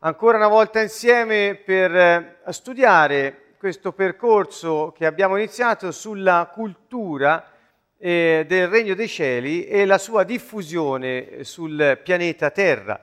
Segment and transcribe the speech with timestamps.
[0.00, 7.50] ancora una volta insieme per eh, studiare questo percorso che abbiamo iniziato sulla cultura
[7.98, 13.00] eh, del Regno dei Cieli e la sua diffusione sul pianeta Terra.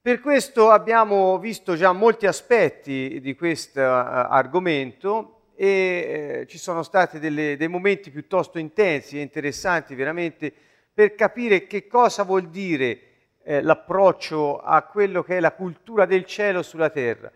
[0.00, 5.66] Per questo abbiamo visto già molti aspetti di questo uh, argomento e
[6.40, 10.52] eh, ci sono stati delle, dei momenti piuttosto intensi e interessanti veramente
[10.92, 13.07] per capire che cosa vuol dire
[13.48, 17.32] eh, l'approccio a quello che è la cultura del cielo sulla terra.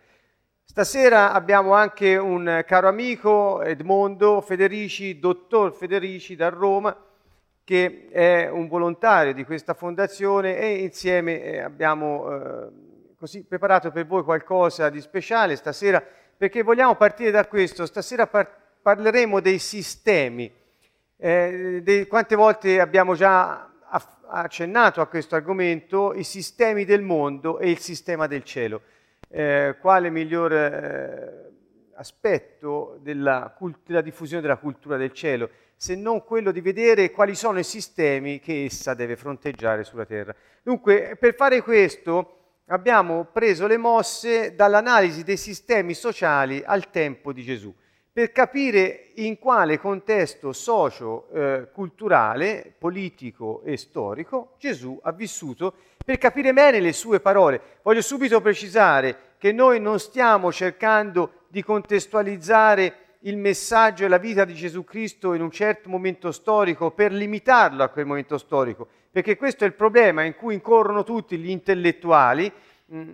[0.62, 6.94] Stasera abbiamo anche un caro amico, Edmondo Federici, dottor Federici da Roma,
[7.64, 12.68] che è un volontario di questa fondazione e insieme eh, abbiamo eh,
[13.16, 16.04] così preparato per voi qualcosa di speciale stasera
[16.36, 17.86] perché vogliamo partire da questo.
[17.86, 20.52] Stasera par- parleremo dei sistemi.
[21.16, 23.71] Eh, de- quante volte abbiamo già
[24.28, 28.82] accennato a questo argomento, i sistemi del mondo e il sistema del cielo.
[29.28, 31.52] Eh, quale migliore eh,
[31.94, 37.34] aspetto della, cult- della diffusione della cultura del cielo, se non quello di vedere quali
[37.34, 40.34] sono i sistemi che essa deve fronteggiare sulla terra.
[40.62, 47.42] Dunque, per fare questo abbiamo preso le mosse dall'analisi dei sistemi sociali al tempo di
[47.42, 47.74] Gesù
[48.12, 55.72] per capire in quale contesto socio-culturale, eh, politico e storico Gesù ha vissuto,
[56.04, 57.78] per capire bene le sue parole.
[57.82, 64.44] Voglio subito precisare che noi non stiamo cercando di contestualizzare il messaggio e la vita
[64.44, 69.36] di Gesù Cristo in un certo momento storico per limitarlo a quel momento storico, perché
[69.36, 72.52] questo è il problema in cui incorrono tutti gli intellettuali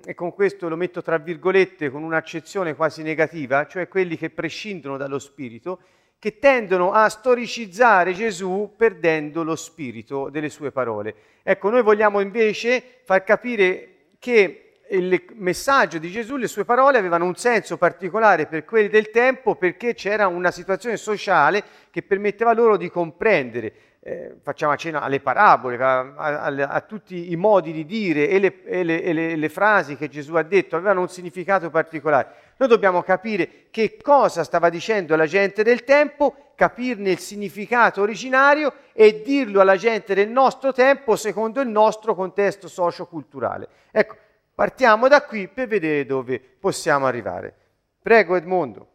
[0.04, 4.96] e con questo lo metto tra virgolette con un'accezione quasi negativa, cioè quelli che prescindono
[4.96, 5.78] dallo spirito,
[6.18, 11.14] che tendono a storicizzare Gesù perdendo lo spirito delle sue parole.
[11.44, 17.26] Ecco, noi vogliamo invece far capire che il messaggio di Gesù, le sue parole avevano
[17.26, 22.76] un senso particolare per quelli del tempo perché c'era una situazione sociale che permetteva loro
[22.76, 28.28] di comprendere eh, facciamo accenno alle parabole, a, a, a, tutti i modi di dire
[28.28, 31.69] e, le, e, le, e le, le, frasi che Gesù ha detto avevano un significato
[31.69, 32.47] particolare.
[32.56, 38.72] Noi dobbiamo capire che cosa stava dicendo la gente del tempo, capirne il significato originario
[38.92, 43.69] e dirlo alla gente del nostro tempo secondo il nostro contesto socio-culturale.
[43.91, 44.16] Ecco,
[44.54, 47.54] partiamo da qui per vedere dove possiamo arrivare.
[48.00, 48.88] Prego Edmondo.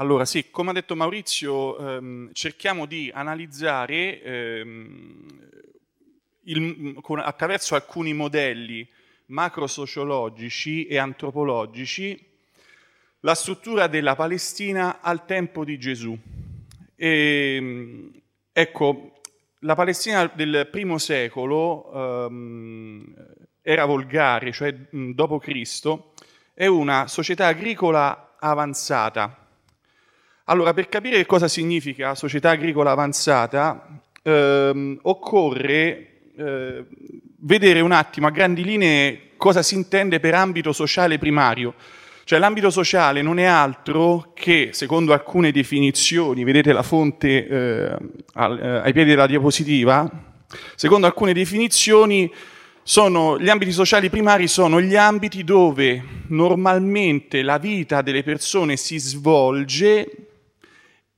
[0.00, 5.26] Allora sì, come ha detto Maurizio, ehm, cerchiamo di analizzare ehm,
[6.44, 8.88] il, con, attraverso alcuni modelli
[9.26, 12.18] macrosociologici e antropologici
[13.20, 16.18] la struttura della Palestina al tempo di Gesù.
[16.96, 18.10] E, ehm,
[18.54, 19.20] ecco,
[19.58, 23.14] la Palestina del primo secolo ehm,
[23.60, 26.14] era volgare, cioè dopo Cristo,
[26.54, 29.40] è una società agricola avanzata
[30.50, 36.84] allora, per capire che cosa significa società agricola avanzata, ehm, occorre eh,
[37.42, 41.74] vedere un attimo a grandi linee cosa si intende per ambito sociale primario.
[42.24, 47.96] Cioè l'ambito sociale non è altro che, secondo alcune definizioni, vedete la fonte eh,
[48.34, 50.10] ai piedi della diapositiva,
[50.74, 52.30] secondo alcune definizioni
[52.82, 58.98] sono, gli ambiti sociali primari sono gli ambiti dove normalmente la vita delle persone si
[58.98, 60.29] svolge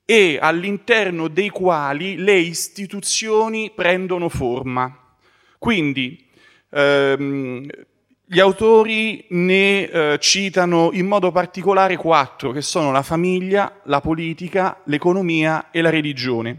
[0.04, 4.96] e all'interno dei quali le istituzioni prendono forma.
[5.58, 6.26] Quindi
[6.70, 7.68] ehm,
[8.24, 14.80] gli autori ne eh, citano in modo particolare quattro, che sono la famiglia, la politica,
[14.84, 16.58] l'economia e la religione.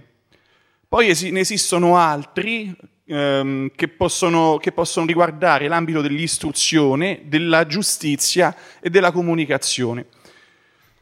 [0.88, 8.56] Poi es- ne esistono altri ehm, che, possono, che possono riguardare l'ambito dell'istruzione, della giustizia
[8.80, 10.06] e della comunicazione.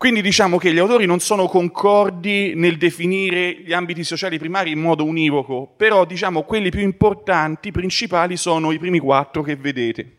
[0.01, 4.79] Quindi diciamo che gli autori non sono concordi nel definire gli ambiti sociali primari in
[4.79, 10.17] modo univoco, però diciamo quelli più importanti, principali, sono i primi quattro che vedete.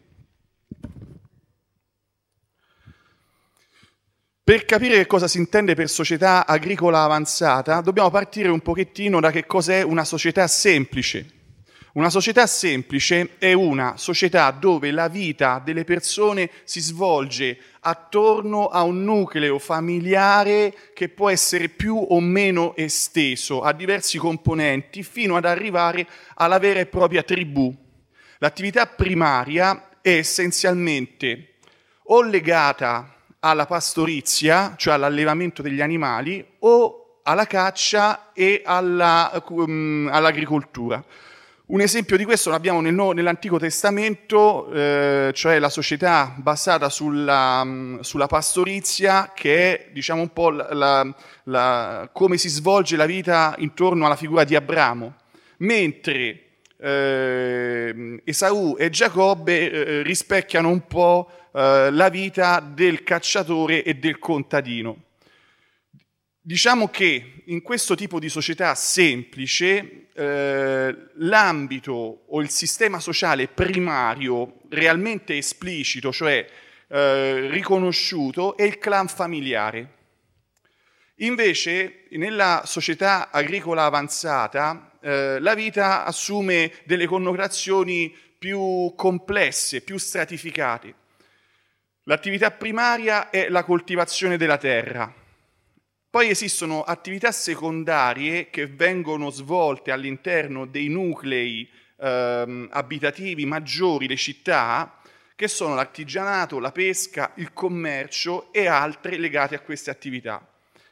[4.45, 9.33] Per capire che cosa si intende per società agricola avanzata, dobbiamo partire un pochettino da
[9.33, 11.42] che cos'è una società semplice.
[11.95, 18.83] Una società semplice è una società dove la vita delle persone si svolge attorno a
[18.83, 25.45] un nucleo familiare che può essere più o meno esteso a diversi componenti fino ad
[25.45, 27.71] arrivare alla vera e propria tribù.
[28.39, 31.57] L'attività primaria è essenzialmente
[32.05, 41.05] o legata alla pastorizia, cioè all'allevamento degli animali, o alla caccia e alla, um, all'agricoltura.
[41.73, 48.01] Un esempio di questo l'abbiamo nel, nell'Antico Testamento, eh, cioè la società basata sulla, mm,
[48.01, 53.55] sulla, pastorizia, che è diciamo un po' la, la, la, come si svolge la vita
[53.57, 55.17] intorno alla figura di Abramo,
[55.61, 63.95] mentre eh, Esaù e Giacobbe eh, rispecchiano un po' eh, la vita del cacciatore e
[63.95, 65.05] del contadino.
[66.39, 74.61] Diciamo che in questo tipo di società semplice eh, l'ambito o il sistema sociale primario
[74.71, 76.47] realmente esplicito, cioè
[76.89, 80.01] eh, riconosciuto, è il clan familiare.
[81.17, 90.95] Invece nella società agricola avanzata eh, la vita assume delle connotazioni più complesse, più stratificate.
[92.05, 95.22] L'attività primaria è la coltivazione della terra,
[96.13, 101.67] poi esistono attività secondarie che vengono svolte all'interno dei nuclei
[101.97, 105.01] eh, abitativi maggiori, le città,
[105.35, 110.47] che sono l'artigianato, la pesca, il commercio e altre legate a queste attività,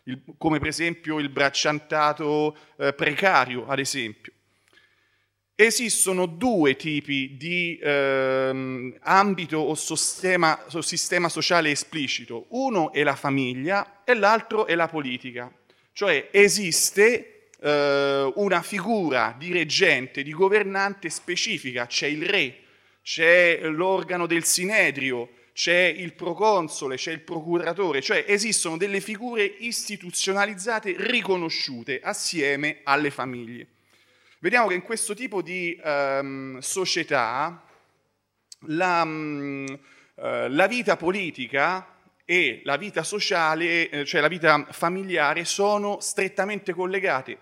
[0.05, 4.33] il, come per esempio il bracciantato eh, precario, ad esempio.
[5.63, 12.47] Esistono due tipi di ehm, ambito o sistema, o sistema sociale esplicito.
[12.53, 15.53] Uno è la famiglia e l'altro è la politica.
[15.93, 21.85] Cioè esiste eh, una figura di reggente, di governante specifica.
[21.85, 22.61] C'è il re,
[23.03, 30.95] c'è l'organo del sinedrio, c'è il proconsole, c'è il procuratore, cioè esistono delle figure istituzionalizzate
[30.97, 33.67] riconosciute assieme alle famiglie.
[34.43, 37.63] Vediamo che in questo tipo di um, società
[38.69, 41.87] la, um, uh, la, vita politica
[42.25, 47.37] e la vita sociale, eh, cioè la vita familiare, sono strettamente collegate.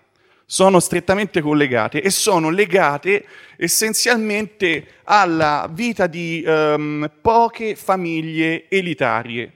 [0.45, 3.25] Sono strettamente collegate e sono legate
[3.55, 9.53] essenzialmente alla vita di um, poche famiglie elitarie.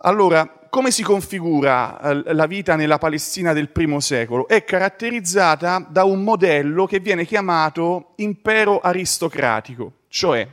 [0.00, 4.48] Allora, come si configura eh, la vita nella Palestina del primo secolo?
[4.48, 10.44] È caratterizzata da un modello che viene chiamato impero aristocratico, cioè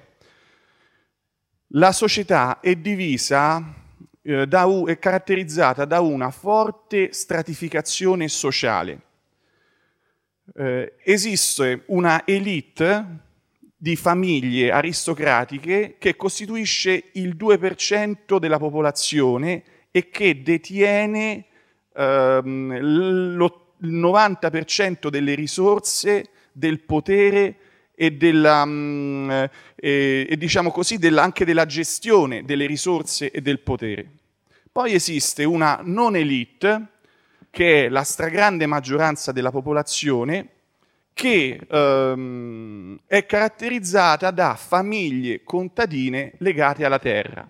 [1.69, 3.73] la società è divisa,
[4.21, 9.01] eh, da, è caratterizzata da una forte stratificazione sociale.
[10.53, 13.05] Eh, esiste una elite
[13.75, 21.45] di famiglie aristocratiche che costituisce il 2% della popolazione e che detiene
[21.93, 23.37] ehm, il
[23.83, 27.55] 90% delle risorse, del potere
[27.93, 29.29] e, della, mh, mm,
[29.75, 34.09] e, e diciamo così, della, anche della gestione delle risorse e del potere.
[34.71, 36.87] Poi esiste una non elite,
[37.49, 40.47] che è la stragrande maggioranza della popolazione,
[41.13, 47.47] che ehm, è caratterizzata da famiglie contadine legate alla terra.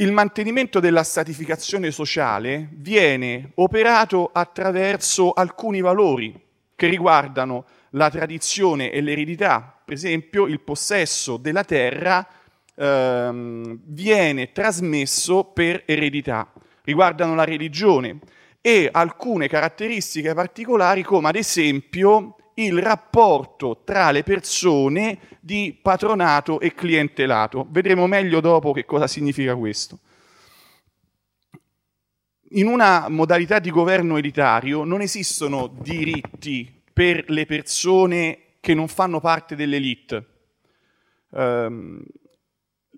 [0.00, 6.40] Il mantenimento della stratificazione sociale viene operato attraverso alcuni valori
[6.74, 9.78] che riguardano la tradizione e l'eredità.
[9.84, 12.26] Per esempio, il possesso della terra
[12.76, 16.50] ehm, viene trasmesso per eredità.
[16.84, 18.20] Riguardano la religione
[18.62, 26.74] e alcune caratteristiche particolari come ad esempio il rapporto tra le persone di patronato e
[26.74, 27.66] clientelato.
[27.70, 29.98] Vedremo meglio dopo che cosa significa questo.
[32.50, 39.20] In una modalità di governo elitario non esistono diritti per le persone che non fanno
[39.20, 40.26] parte dell'elite.
[41.30, 42.02] Um,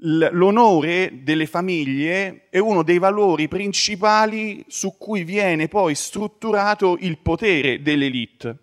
[0.04, 7.82] l'onore delle famiglie è uno dei valori principali su cui viene poi strutturato il potere
[7.82, 8.61] dell'elite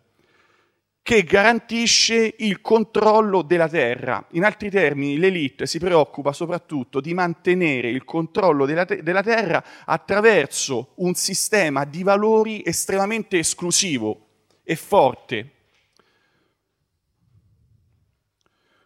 [1.09, 4.23] che garantisce il controllo della terra.
[4.33, 9.63] In altri termini, l'elite si preoccupa soprattutto di mantenere il controllo della, te- della terra
[9.85, 14.27] attraverso un sistema di valori estremamente esclusivo
[14.61, 15.51] e forte.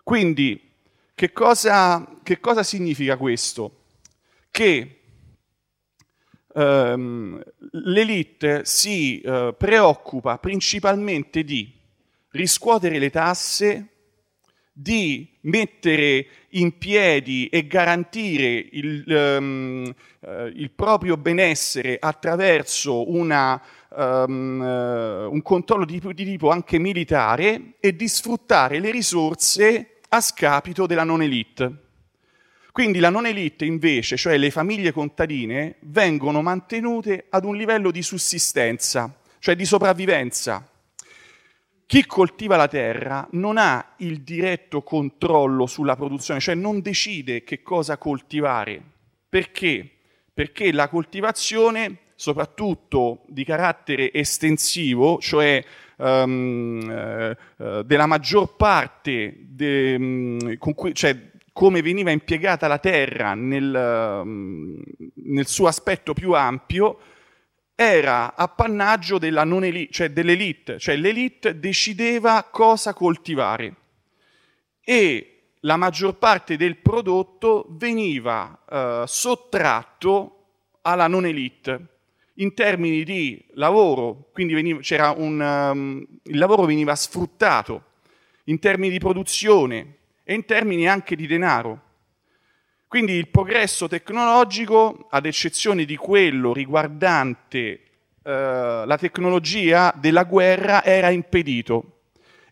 [0.02, 0.72] Quindi,
[1.14, 3.82] che cosa, che cosa significa questo?
[4.50, 5.02] Che
[6.56, 11.82] ehm, l'elite si eh, preoccupa principalmente di
[12.34, 13.88] riscuotere le tasse,
[14.76, 24.60] di mettere in piedi e garantire il, um, uh, il proprio benessere attraverso una, um,
[24.60, 30.88] uh, un controllo di, di tipo anche militare e di sfruttare le risorse a scapito
[30.88, 31.78] della non elite.
[32.72, 38.02] Quindi la non elite invece, cioè le famiglie contadine, vengono mantenute ad un livello di
[38.02, 40.68] sussistenza, cioè di sopravvivenza.
[41.94, 47.62] Chi coltiva la terra non ha il diretto controllo sulla produzione, cioè non decide che
[47.62, 48.82] cosa coltivare.
[49.30, 49.92] Perché?
[50.34, 55.64] Perché la coltivazione, soprattutto di carattere estensivo, cioè
[55.98, 61.16] um, uh, della maggior parte, de, um, cui, cioè
[61.52, 64.82] come veniva impiegata la terra nel, um,
[65.14, 66.98] nel suo aspetto più ampio,
[67.76, 73.76] era appannaggio della non elite, cioè dell'elite, cioè l'elite decideva cosa coltivare.
[74.82, 80.46] E la maggior parte del prodotto veniva eh, sottratto
[80.82, 81.88] alla non elite.
[82.38, 84.82] In termini di lavoro, quindi veniva,
[85.16, 87.92] un, um, il lavoro veniva sfruttato.
[88.46, 91.82] In termini di produzione e in termini anche di denaro.
[92.94, 97.58] Quindi il progresso tecnologico, ad eccezione di quello riguardante
[98.22, 102.02] eh, la tecnologia della guerra, era impedito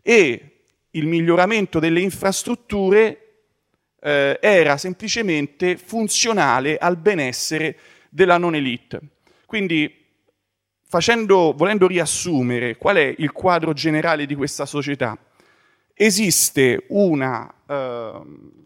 [0.01, 3.33] e il miglioramento delle infrastrutture
[4.01, 7.77] eh, era semplicemente funzionale al benessere
[8.10, 9.00] della non elite.
[9.45, 9.95] Quindi,
[10.88, 15.15] facendo, volendo riassumere qual è il quadro generale di questa società,
[15.93, 17.53] esiste una...
[17.67, 18.60] Uh,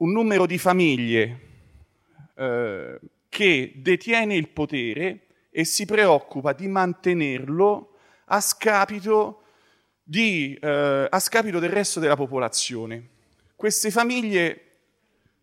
[0.00, 1.40] un numero di famiglie
[2.34, 7.92] eh, che detiene il potere e si preoccupa di mantenerlo
[8.26, 9.42] a scapito,
[10.02, 13.08] di, eh, a scapito del resto della popolazione.
[13.56, 14.64] Queste famiglie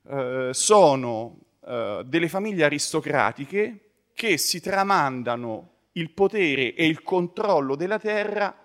[0.07, 3.79] eh, sono eh, delle famiglie aristocratiche
[4.13, 8.55] che si tramandano il potere e il controllo della terra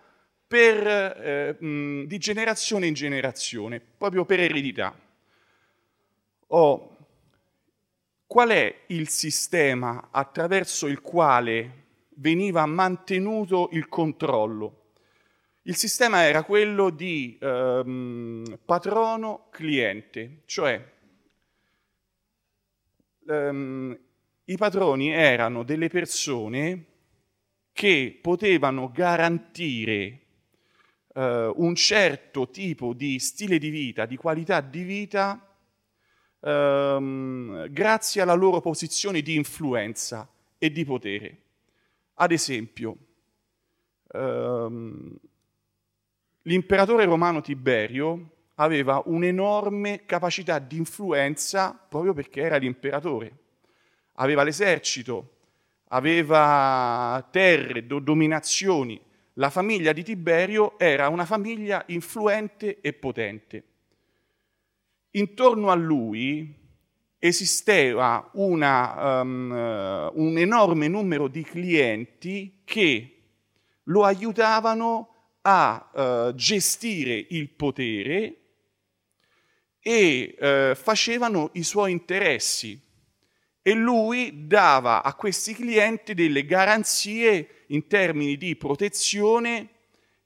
[0.46, 4.96] per, eh, mh, di generazione in generazione, proprio per eredità
[6.54, 6.96] o
[8.26, 11.80] qual è il sistema attraverso il quale
[12.16, 14.80] veniva mantenuto il controllo.
[15.62, 20.92] Il sistema era quello di ehm, patrono-cliente, cioè
[23.28, 23.98] ehm,
[24.44, 26.84] i patroni erano delle persone
[27.72, 30.20] che potevano garantire
[31.14, 35.51] eh, un certo tipo di stile di vita, di qualità di vita
[36.42, 41.36] ehm, grazie alla loro posizione di influenza e di potere.
[42.14, 42.96] Ad esempio,
[44.12, 45.16] ehm,
[46.42, 53.38] l'imperatore romano Tiberio aveva un'enorme capacità di influenza proprio perché era l'imperatore.
[54.14, 55.36] Aveva l'esercito,
[55.88, 59.00] aveva terre, do- dominazioni.
[59.36, 63.64] La famiglia di Tiberio era una famiglia influente e potente
[65.12, 66.60] intorno a lui
[67.18, 73.22] esisteva una, um, un enorme numero di clienti che
[73.84, 75.08] lo aiutavano
[75.42, 78.36] a uh, gestire il potere
[79.80, 82.80] e uh, facevano i suoi interessi.
[83.64, 89.68] E lui dava a questi clienti delle garanzie in termini di protezione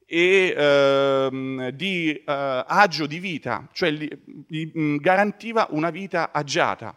[0.07, 4.09] e ehm, di eh, agio di vita, cioè gli,
[4.47, 6.95] gli garantiva una vita agiata.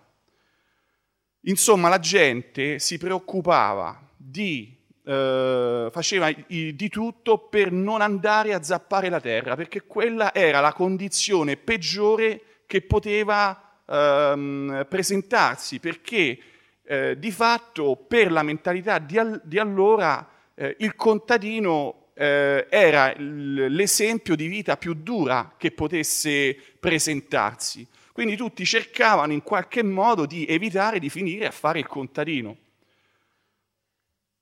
[1.43, 9.09] Insomma, la gente si preoccupava di, eh, faceva di tutto per non andare a zappare
[9.09, 16.37] la terra, perché quella era la condizione peggiore che poteva ehm, presentarsi, perché
[16.83, 23.13] eh, di fatto per la mentalità di, all- di allora eh, il contadino eh, era
[23.15, 27.87] l'esempio di vita più dura che potesse presentarsi.
[28.11, 32.57] Quindi tutti cercavano in qualche modo di evitare di finire a fare il contadino.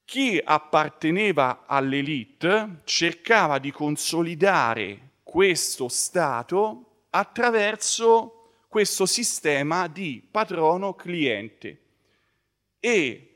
[0.04, 11.82] Chi apparteneva all'elite cercava di consolidare questo Stato attraverso questo sistema di patrono-cliente
[12.80, 13.36] e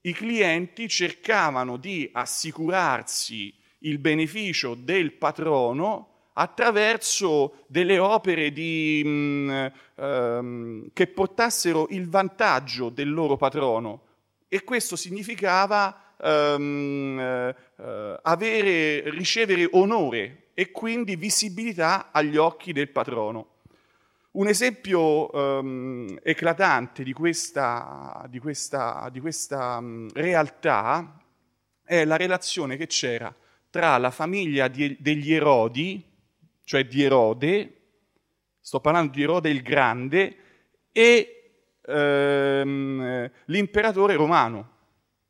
[0.00, 9.66] i clienti cercavano di assicurarsi il beneficio del patrono attraverso delle opere di, mh, mm,
[9.96, 14.02] ehm, che portassero il vantaggio del loro patrono
[14.48, 23.54] e questo significava ehm, eh, avere, ricevere onore e quindi visibilità agli occhi del patrono.
[24.32, 31.18] Un esempio ehm, eclatante di questa, di questa, di questa um, realtà
[31.82, 33.34] è la relazione che c'era
[33.76, 36.02] tra la famiglia di, degli Erodi,
[36.64, 37.72] cioè di Erode,
[38.58, 40.36] sto parlando di Erode il Grande,
[40.92, 44.70] e ehm, l'imperatore romano.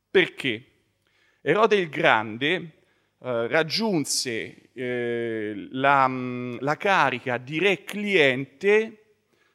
[0.08, 0.64] Perché?
[1.40, 2.54] Erode il Grande
[3.18, 6.08] eh, raggiunse eh, la,
[6.60, 9.14] la, carica di re cliente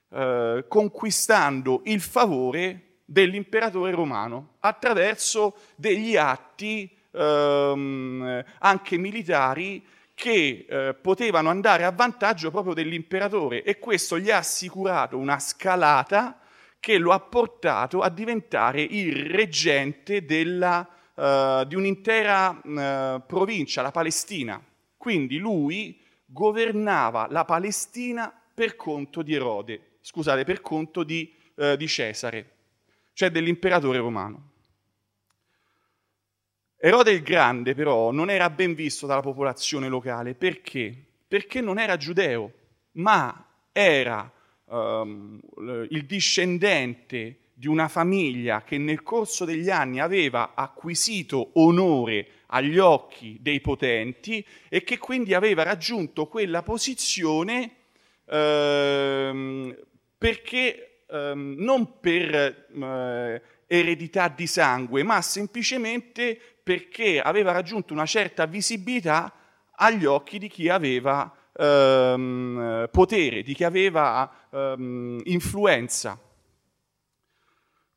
[0.10, 11.50] eh, conquistando il favore dell'imperatore romano attraverso degli atti ehm, anche militari che eh, potevano
[11.50, 16.41] andare a vantaggio proprio dell'imperatore e questo gli ha assicurato una scalata
[16.80, 23.91] che lo ha portato a diventare il reggente della, uh, di un'intera uh, provincia, la
[23.91, 24.60] Palestina.
[24.98, 31.88] Quindi lui governava la Palestina per conto di Erode, scusate, per conto di, uh, di
[31.88, 32.51] Cesare,
[33.13, 34.50] cioè dell'imperatore romano.
[36.84, 40.92] Erode il Grande però non era ben visto dalla popolazione locale perché?
[41.28, 42.52] Perché non era giudeo,
[42.94, 44.30] ma era
[44.66, 45.40] um,
[45.90, 53.38] il discendente di una famiglia che nel corso degli anni aveva acquisito onore agli occhi
[53.40, 57.76] dei potenti e che quindi aveva raggiunto quella posizione
[58.26, 59.78] ehm,
[60.18, 62.34] perché ehm, non per
[62.74, 69.34] eh, eredità di sangue, ma semplicemente perché aveva raggiunto una certa visibilità
[69.75, 76.20] agli occhi di chi aveva ehm, potere, di chi aveva ehm, influenza.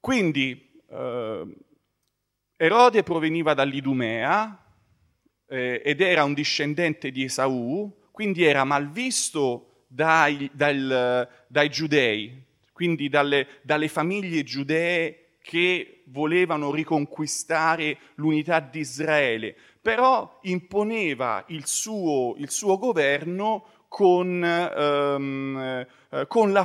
[0.00, 1.56] Quindi eh,
[2.56, 4.58] Erode proveniva dall'Idumea
[5.48, 12.42] eh, ed era un discendente di Esaù, quindi era malvisto dai, dal, dai giudei,
[12.72, 22.34] quindi dalle, dalle famiglie giudee che volevano riconquistare l'unità di Israele, però imponeva il suo,
[22.38, 26.64] il suo governo con, ehm, eh, con, la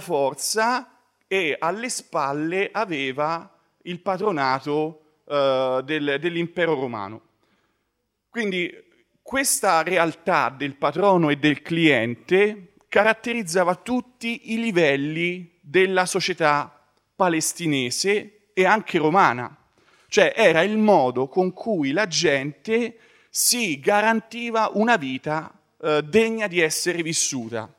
[1.28, 7.22] e alle spalle aveva il patronato eh, del, dell'impero romano.
[8.30, 8.74] Quindi
[9.22, 16.82] questa realtà del patrono e del cliente caratterizzava tutti i livelli della società
[17.14, 19.56] palestinese e anche romana.
[20.08, 22.98] Cioè era il modo con cui la gente
[23.30, 27.72] si garantiva una vita eh, degna di essere vissuta.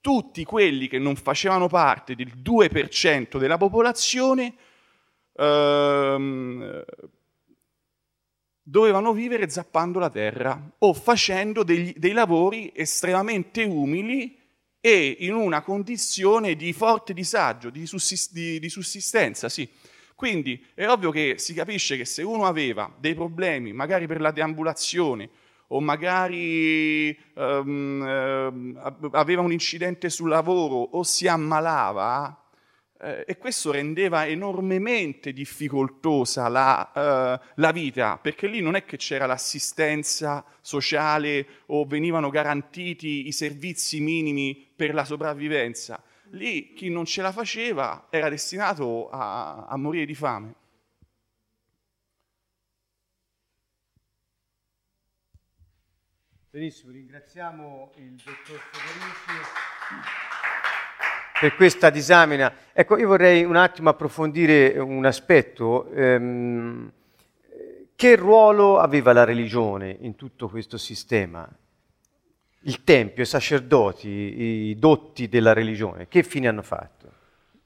[0.00, 4.54] Tutti quelli che non facevano parte del 2% della popolazione
[5.32, 6.84] ehm,
[8.62, 14.38] dovevano vivere zappando la terra o facendo degli, dei lavori estremamente umili
[14.80, 19.68] e in una condizione di forte disagio, di, sussist- di, di sussistenza, sì.
[20.14, 24.30] Quindi è ovvio che si capisce che se uno aveva dei problemi, magari per la
[24.30, 25.28] deambulazione,
[25.68, 28.78] o magari um,
[29.12, 32.44] aveva un incidente sul lavoro o si ammalava,
[33.00, 38.96] eh, e questo rendeva enormemente difficoltosa la, uh, la, vita, perché lì non è che
[38.96, 46.00] c'era l'assistenza sociale o venivano garantiti i servizi minimi per la sopravvivenza
[46.30, 50.54] lì chi non ce la faceva era destinato a, a morire di fame.
[56.50, 60.22] Benissimo, ringraziamo il dottor Federici
[61.40, 62.54] per questa disamina.
[62.72, 65.90] Ecco, io vorrei un attimo approfondire un aspetto.
[65.90, 66.92] Ehm,
[67.96, 71.48] che ruolo aveva la religione in tutto questo sistema?
[72.66, 77.12] Il Tempio, i sacerdoti, i dotti della religione, che fine hanno fatto?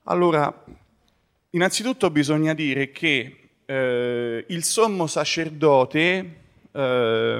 [0.04, 0.64] Allora,
[1.50, 6.36] innanzitutto bisogna dire che eh, il sommo sacerdote
[6.72, 7.38] eh,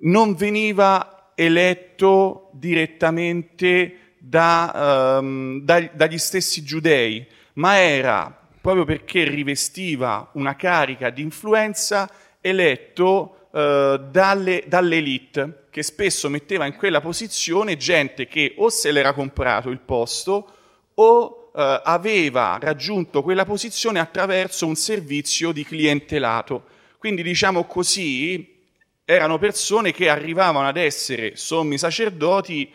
[0.00, 10.30] non veniva eletto direttamente da, um, da, dagli stessi giudei, ma era, proprio perché rivestiva
[10.34, 12.08] una carica di influenza,
[12.40, 19.14] eletto uh, dalle, dall'elite che spesso metteva in quella posizione gente che o se l'era
[19.14, 20.56] comprato il posto
[20.94, 26.64] o eh, aveva raggiunto quella posizione attraverso un servizio di clientelato.
[26.98, 28.60] Quindi diciamo così,
[29.04, 32.70] erano persone che arrivavano ad essere sommi sacerdoti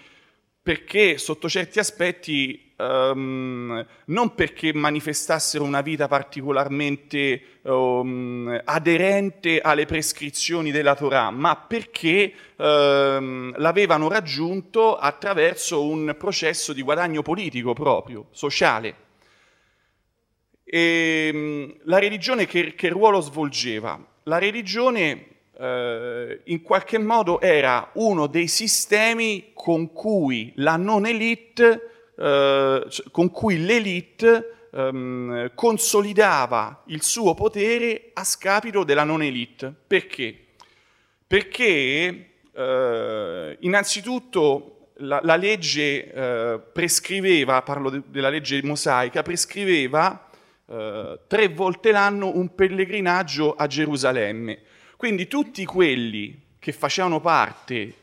[0.62, 10.72] perché sotto certi aspetti um, non perché manifestassero una vita particolarmente um, aderente alle prescrizioni
[10.72, 19.06] della Torah, ma perché um, l'avevano raggiunto attraverso un processo di guadagno politico proprio, sociale.
[20.64, 24.00] E, la religione che, che ruolo svolgeva?
[24.24, 31.97] La religione eh, in qualche modo era uno dei sistemi con cui la non elite,
[32.18, 39.74] eh, con cui l'elite ehm, consolidava il suo potere a scapito della non elite.
[39.86, 40.36] Perché?
[41.28, 50.30] Perché eh, innanzitutto la, la legge eh, prescriveva, parlo de, della legge mosaica, prescriveva
[50.66, 54.62] eh, tre volte l'anno un pellegrinaggio a Gerusalemme.
[54.96, 57.94] Quindi tutti quelli che facevano parte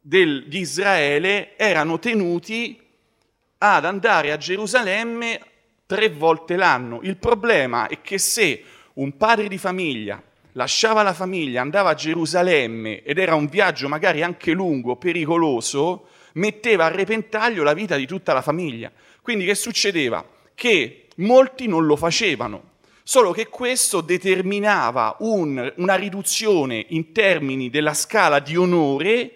[0.00, 2.88] del, di Israele erano tenuti
[3.62, 5.40] ad andare a Gerusalemme
[5.84, 7.00] tre volte l'anno.
[7.02, 8.62] Il problema è che se
[8.94, 14.22] un padre di famiglia lasciava la famiglia, andava a Gerusalemme ed era un viaggio magari
[14.22, 18.90] anche lungo, pericoloso, metteva a repentaglio la vita di tutta la famiglia.
[19.20, 20.24] Quindi che succedeva?
[20.54, 22.70] Che molti non lo facevano,
[23.02, 29.30] solo che questo determinava un, una riduzione in termini della scala di onore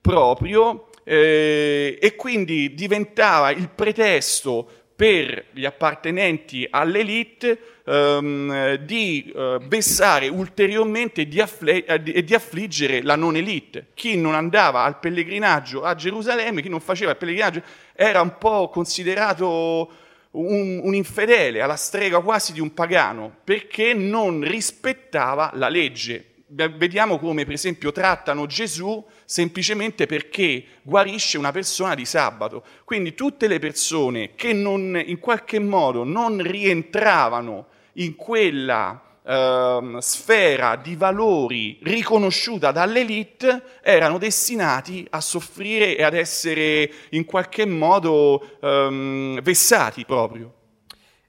[0.00, 10.28] proprio eh, e quindi diventava il pretesto per gli appartenenti all'elite ehm, di eh, vessare
[10.28, 13.86] ulteriormente e di, affle- eh, di, affliggere la non elite.
[13.94, 17.62] Chi non andava al pellegrinaggio a Gerusalemme, chi non faceva il pellegrinaggio,
[17.94, 19.90] era un po' considerato
[20.32, 27.18] un, un infedele, alla strega quasi di un pagano, perché non rispettava la legge vediamo
[27.18, 32.64] come per esempio trattano Gesù semplicemente perché guarisce una persona di sabato.
[32.84, 40.76] Quindi tutte le persone che non, in qualche modo non rientravano in quella eh, sfera
[40.76, 49.38] di valori riconosciuta dall'elite erano destinati a soffrire e ad essere in qualche modo eh,
[49.42, 50.54] vessati proprio.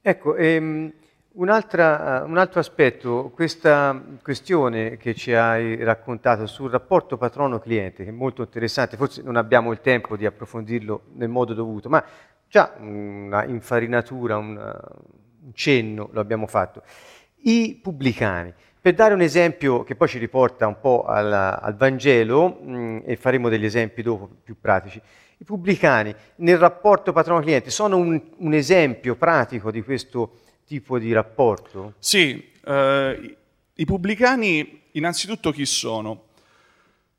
[0.01, 0.91] Ecco, ehm,
[1.36, 8.43] un altro aspetto, questa questione che ci hai raccontato sul rapporto patrono-cliente, che è molto
[8.43, 12.04] interessante, forse non abbiamo il tempo di approfondirlo nel modo dovuto, ma
[12.48, 16.84] già una infarinatura, un, un cenno lo abbiamo fatto.
[17.46, 22.60] I pubblicani, per dare un esempio che poi ci riporta un po' al, al Vangelo,
[22.62, 25.02] mh, mm, e faremo degli esempi dopo più pratici,
[25.39, 31.93] i pubblicani nel rapporto patrono-cliente sono un, un esempio pratico di questo tipo di rapporto?
[31.99, 33.38] Sì, eh,
[33.73, 36.26] i pubblicani innanzitutto chi sono?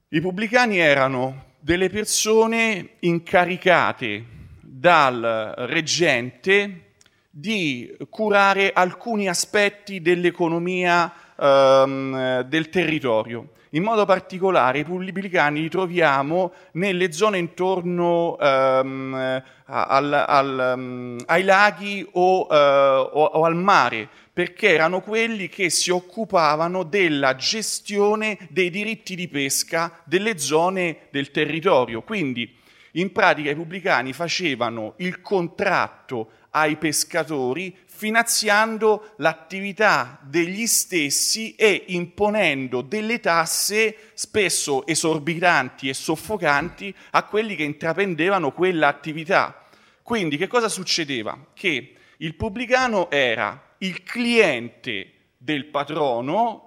[0.08, 4.24] I pubblicani erano delle persone incaricate
[4.60, 6.92] dal reggente
[7.30, 13.53] di curare alcuni aspetti dell'economia ehm, del territorio.
[13.74, 21.42] In modo particolare i pubblicani li troviamo nelle zone intorno ehm, al, al, um, ai
[21.42, 28.38] laghi o, uh, o, o al mare, perché erano quelli che si occupavano della gestione
[28.50, 32.02] dei diritti di pesca delle zone del territorio.
[32.02, 32.56] Quindi
[32.92, 42.82] in pratica i pubblicani facevano il contratto ai pescatori finanziando l'attività degli stessi e imponendo
[42.82, 49.64] delle tasse spesso esorbitanti e soffocanti a quelli che intraprendevano quella attività.
[50.02, 51.46] Quindi che cosa succedeva?
[51.54, 56.63] Che il pubblicano era il cliente del patrono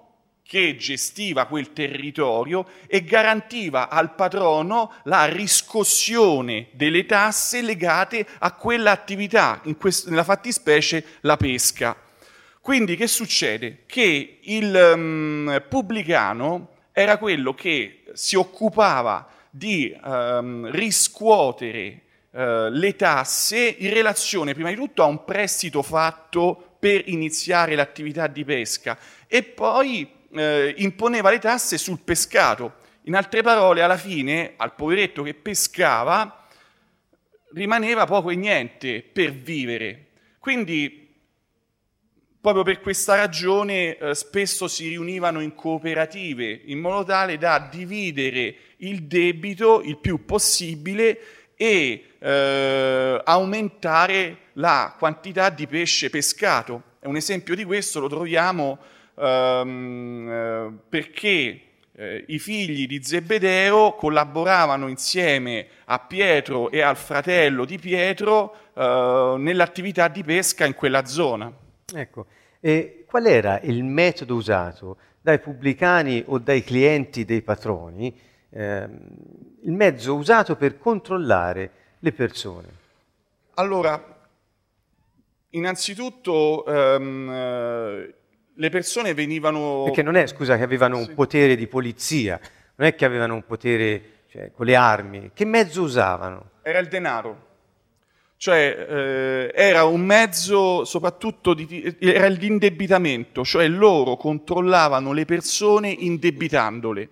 [0.48, 9.60] che gestiva quel territorio e garantiva al patrono la riscossione delle tasse legate a quell'attività,
[9.78, 11.94] quest- nella fattispecie la pesca.
[12.62, 13.80] Quindi che succede?
[13.84, 23.76] Che il um, pubblicano era quello che si occupava di um, riscuotere uh, le tasse
[23.80, 29.42] in relazione prima di tutto a un prestito fatto per iniziare l'attività di pesca e
[29.42, 32.86] poi eh, imponeva le tasse sul pescato.
[33.02, 36.46] In altre parole, alla fine, al poveretto che pescava,
[37.54, 40.06] rimaneva poco e niente per vivere.
[40.38, 41.08] Quindi,
[42.40, 48.54] proprio per questa ragione, eh, spesso si riunivano in cooperative, in modo tale da dividere
[48.78, 56.82] il debito il più possibile e eh, aumentare la quantità di pesce pescato.
[57.00, 58.78] Un esempio di questo lo troviamo
[59.18, 61.60] ehm, eh, perché
[61.92, 69.34] eh, i figli di Zebedeo collaboravano insieme a Pietro e al fratello di Pietro eh,
[69.38, 71.52] nell'attività di pesca in quella zona.
[71.92, 72.26] Ecco,
[72.60, 78.16] e qual era il metodo usato dai pubblicani o dai clienti dei patroni,
[78.50, 78.98] ehm,
[79.62, 82.68] il mezzo usato per controllare le persone?
[83.54, 84.16] Allora,
[85.50, 88.12] innanzitutto ehm,
[88.58, 89.84] le persone venivano...
[89.84, 91.08] Perché non è, scusa, che avevano sì.
[91.08, 92.40] un potere di polizia,
[92.74, 95.30] non è che avevano un potere cioè, con le armi.
[95.32, 96.50] Che mezzo usavano?
[96.62, 97.46] Era il denaro.
[98.36, 107.08] Cioè eh, era un mezzo soprattutto di, era l'indebitamento, cioè loro controllavano le persone indebitandole.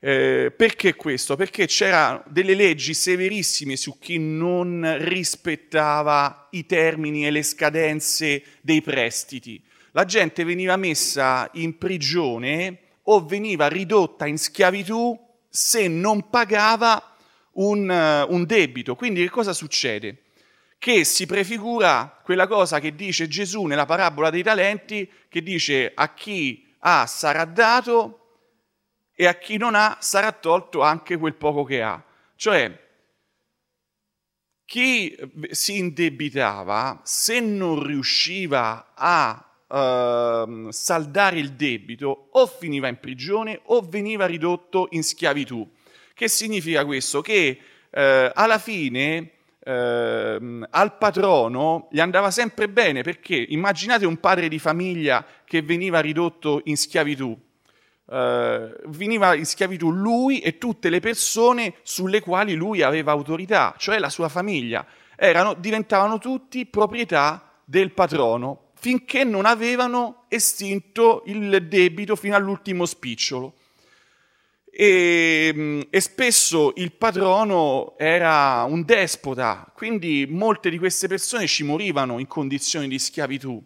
[0.00, 1.36] Eh, perché questo?
[1.36, 8.80] Perché c'erano delle leggi severissime su chi non rispettava i termini e le scadenze dei
[8.80, 9.60] prestiti.
[9.92, 17.16] La gente veniva messa in prigione o veniva ridotta in schiavitù se non pagava
[17.52, 17.88] un,
[18.28, 18.94] un debito.
[18.94, 20.24] Quindi che cosa succede?
[20.78, 26.12] Che si prefigura quella cosa che dice Gesù nella parabola dei talenti, che dice a
[26.14, 28.14] chi ha sarà dato
[29.14, 32.00] e a chi non ha sarà tolto anche quel poco che ha.
[32.36, 32.86] Cioè,
[34.64, 35.16] chi
[35.50, 43.80] si indebitava, se non riusciva a uh, saldare il debito, o finiva in prigione o
[43.80, 45.68] veniva ridotto in schiavitù.
[46.14, 47.20] Che significa questo?
[47.20, 47.58] Che
[47.90, 48.00] uh,
[48.34, 49.32] alla fine
[49.68, 56.00] Uh, al patrono gli andava sempre bene perché immaginate un padre di famiglia che veniva
[56.00, 57.38] ridotto in schiavitù
[58.08, 63.98] Uh, veniva in schiavitù lui e tutte le persone sulle quali lui aveva autorità, cioè
[63.98, 64.86] la sua famiglia.
[65.14, 73.54] Erano, diventavano tutti proprietà del patrono finché non avevano estinto il debito fino all'ultimo spicciolo.
[74.70, 81.64] E, mm, e, spesso il patrono era un despota, quindi molte di queste persone ci
[81.64, 83.60] morivano in condizioni di schiavitù.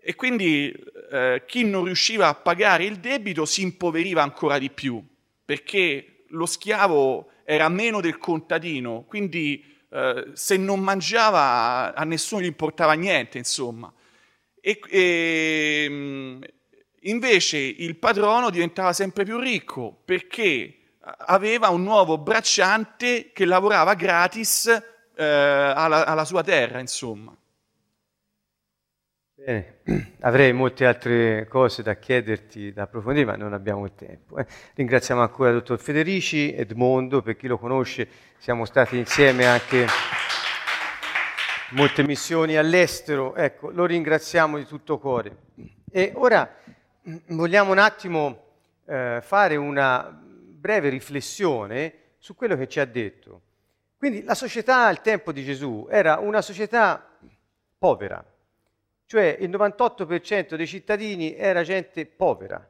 [0.00, 0.72] E quindi
[1.10, 5.04] eh, chi non riusciva a pagare il debito si impoveriva ancora di più,
[5.44, 12.46] perché lo schiavo era meno del contadino, quindi eh, se non mangiava a nessuno gli
[12.46, 13.92] importava niente, insomma.
[14.64, 16.42] E, e, mm,
[17.00, 24.66] invece il patrono diventava sempre più ricco perché aveva un nuovo bracciante che lavorava gratis
[25.16, 27.36] eh, alla, alla sua terra, insomma.
[29.34, 29.80] Bene,
[30.20, 34.38] avrei molte altre cose da chiederti, da approfondire, ma non abbiamo il tempo.
[34.38, 34.46] Eh.
[34.74, 39.86] Ringraziamo ancora il dottor Federici, Edmondo, per chi lo conosce, siamo stati insieme anche
[41.72, 45.36] molte missioni all'estero, ecco, lo ringraziamo di tutto cuore.
[45.90, 46.56] E ora
[47.28, 48.44] vogliamo un attimo
[48.86, 53.40] eh, fare una breve riflessione su quello che ci ha detto.
[53.96, 57.08] Quindi la società al tempo di Gesù era una società
[57.78, 58.24] povera,
[59.06, 62.68] cioè il 98% dei cittadini era gente povera,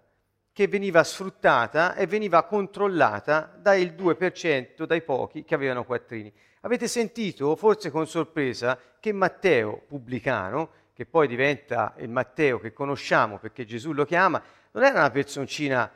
[0.53, 6.33] che veniva sfruttata e veniva controllata dal 2%, dai pochi che avevano quattrini.
[6.61, 13.39] Avete sentito, forse con sorpresa, che Matteo, pubblicano, che poi diventa il Matteo che conosciamo
[13.39, 15.91] perché Gesù lo chiama, non era una personcina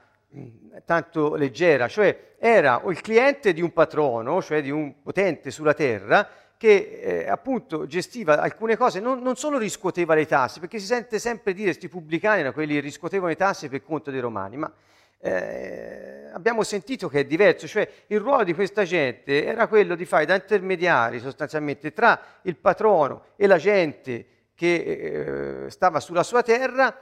[0.84, 6.28] tanto leggera, cioè era il cliente di un patrono, cioè di un potente sulla terra,
[6.56, 11.18] che eh, appunto gestiva alcune cose, non, non, solo riscuoteva le tasse, perché si sente
[11.18, 14.72] sempre dire questi pubblicani erano quelli che riscuotevano le tasse per conto dei romani, ma
[15.18, 20.04] eh, abbiamo sentito che è diverso, cioè il ruolo di questa gente era quello di
[20.04, 26.42] fare da intermediari sostanzialmente tra il patrono e la gente che eh, stava sulla sua
[26.42, 26.96] terra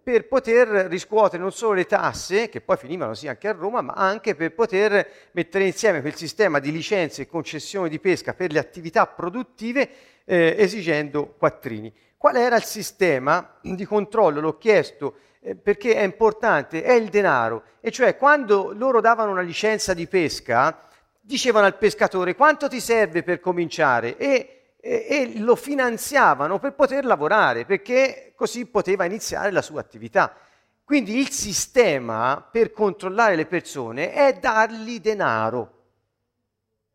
[0.00, 3.94] per poter riscuotere non solo le tasse, che poi finivano sì anche a Roma, ma
[3.94, 8.60] anche per poter mettere insieme quel sistema di licenze e concessioni di pesca per le
[8.60, 9.88] attività produttive
[10.24, 11.92] eh, esigendo quattrini.
[12.16, 14.40] Qual era il sistema di controllo?
[14.40, 17.64] L'ho chiesto eh, perché è importante, è il denaro.
[17.80, 20.78] E cioè quando loro davano una licenza di pesca,
[21.20, 24.53] dicevano al pescatore quanto ti serve per cominciare e
[24.84, 30.36] e, e lo finanziavano per poter lavorare, perché così poteva iniziare la sua attività.
[30.84, 35.72] Quindi il sistema per controllare le persone è dargli denaro.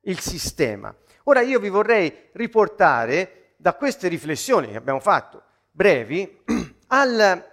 [0.01, 0.95] Il sistema.
[1.23, 6.43] Ora io vi vorrei riportare da queste riflessioni che abbiamo fatto, brevi,
[6.89, 7.43] al,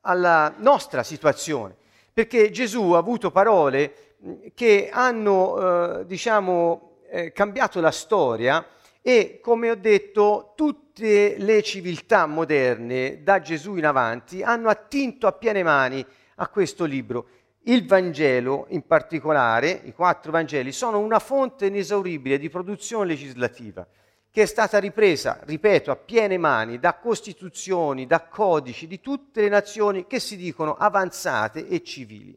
[0.00, 1.76] alla nostra situazione,
[2.12, 4.16] perché Gesù ha avuto parole
[4.54, 8.66] che hanno, eh, diciamo, eh, cambiato la storia
[9.06, 15.32] e come ho detto tutte le civiltà moderne da Gesù in avanti hanno attinto a
[15.32, 16.02] piene mani
[16.36, 17.26] a questo libro.
[17.64, 23.86] Il Vangelo in particolare, i quattro Vangeli, sono una fonte inesauribile di produzione legislativa
[24.30, 29.50] che è stata ripresa, ripeto, a piene mani da costituzioni, da codici di tutte le
[29.50, 32.34] nazioni che si dicono avanzate e civili.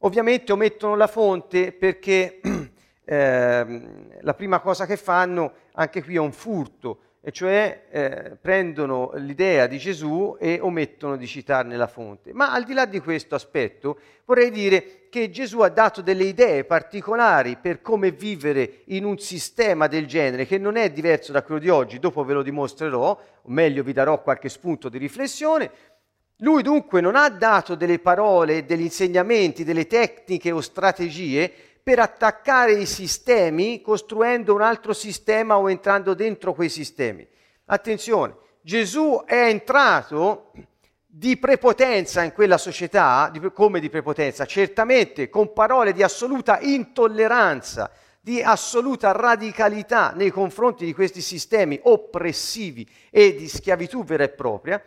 [0.00, 2.40] Ovviamente omettono la fonte perché
[3.06, 3.66] eh,
[4.20, 9.66] la prima cosa che fanno, anche qui è un furto, e cioè eh, prendono l'idea
[9.66, 12.32] di Gesù e omettono di citarne la fonte.
[12.32, 16.64] Ma al di là di questo aspetto, vorrei dire che Gesù ha dato delle idee
[16.64, 21.60] particolari per come vivere in un sistema del genere, che non è diverso da quello
[21.60, 23.08] di oggi, dopo ve lo dimostrerò,
[23.42, 25.70] o meglio vi darò qualche spunto di riflessione.
[26.40, 31.52] Lui dunque non ha dato delle parole, degli insegnamenti, delle tecniche o strategie
[31.86, 37.24] per attaccare i sistemi costruendo un altro sistema o entrando dentro quei sistemi.
[37.66, 40.50] Attenzione, Gesù è entrato
[41.06, 47.92] di prepotenza in quella società, di, come di prepotenza, certamente con parole di assoluta intolleranza,
[48.20, 54.82] di assoluta radicalità nei confronti di questi sistemi oppressivi e di schiavitù vera e propria,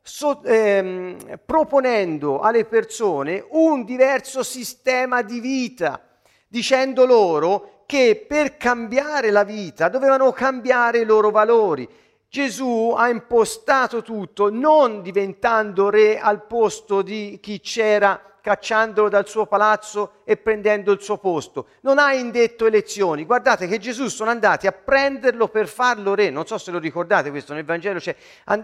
[0.00, 6.04] so, ehm, proponendo alle persone un diverso sistema di vita
[6.48, 11.88] dicendo loro che per cambiare la vita dovevano cambiare i loro valori.
[12.28, 19.46] Gesù ha impostato tutto non diventando re al posto di chi c'era cacciandolo dal suo
[19.46, 21.68] palazzo e prendendo il suo posto.
[21.80, 23.24] Non ha indetto elezioni.
[23.24, 26.30] Guardate che Gesù sono andati a prenderlo per farlo re.
[26.30, 28.14] Non so se lo ricordate questo nel Vangelo c'è.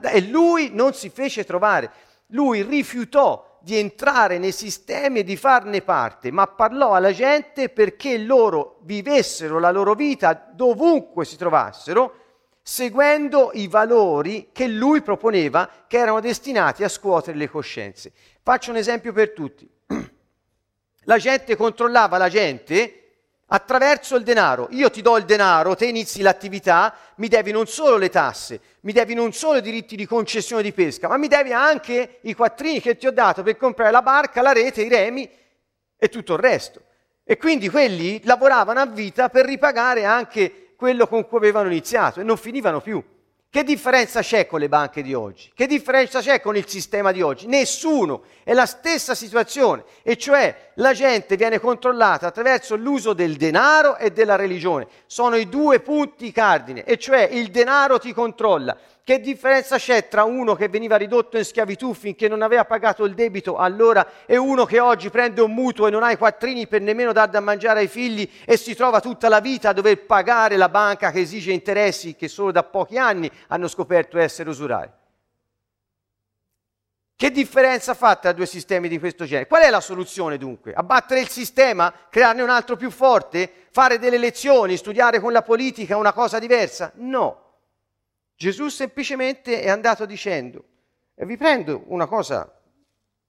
[0.03, 1.91] e lui non si fece trovare.
[2.29, 8.19] Lui rifiutò di entrare nei sistemi e di farne parte, ma parlò alla gente perché
[8.19, 12.21] loro vivessero la loro vita dovunque si trovassero,
[12.63, 18.13] seguendo i valori che lui proponeva, che erano destinati a scuotere le coscienze.
[18.43, 19.69] Faccio un esempio per tutti.
[21.07, 23.04] La gente controllava la gente
[23.47, 24.69] attraverso il denaro.
[24.71, 28.93] Io ti do il denaro, te inizi l'attività, mi devi non solo le tasse, mi
[28.93, 32.81] devi non solo i diritti di concessione di pesca, ma mi devi anche i quattrini
[32.81, 35.29] che ti ho dato per comprare la barca, la rete, i remi
[35.97, 36.83] e tutto il resto.
[37.25, 42.25] E quindi quelli lavoravano a vita per ripagare anche quello con cui avevano iniziato e
[42.25, 43.03] non finivano più.
[43.55, 45.53] Che differenza c'è con le banche di oggi?
[45.55, 47.47] Che differenza c'è con il sistema di oggi?
[47.47, 48.23] Nessuno.
[48.43, 54.11] È la stessa situazione, e cioè la gente viene controllata attraverso l'uso del denaro e
[54.11, 54.89] della religione.
[55.07, 58.77] Sono i due punti cardine, e cioè il denaro ti controlla.
[59.05, 63.13] Che differenza c'è tra uno che veniva ridotto in schiavitù finché non aveva pagato il
[63.13, 66.81] debito allora e uno che oggi prende un mutuo e non ha i quattrini per
[66.81, 70.57] nemmeno dar da mangiare ai figli e si trova tutta la vita a dover pagare
[70.57, 74.91] la banca che esige interessi che solo da pochi anni hanno scoperto essere usurari?
[77.15, 79.47] Che differenza fa tra due sistemi di questo genere?
[79.47, 80.73] Qual è la soluzione dunque?
[80.73, 81.93] Abbattere il sistema?
[82.09, 83.67] Crearne un altro più forte?
[83.71, 84.79] Fare delle lezioni?
[84.79, 86.91] Studiare con la politica una cosa diversa?
[86.95, 87.44] No.
[88.37, 90.65] Gesù semplicemente è andato dicendo,
[91.15, 92.61] e vi prendo una cosa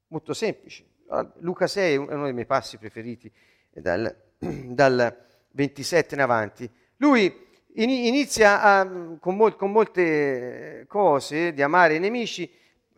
[0.07, 3.31] molto semplice, ah, Luca 6 è uno dei miei passi preferiti
[3.71, 7.43] dal, dal 27 in avanti, lui
[7.75, 8.87] inizia a,
[9.19, 12.49] con, mol, con, molte cose di amare i nemici,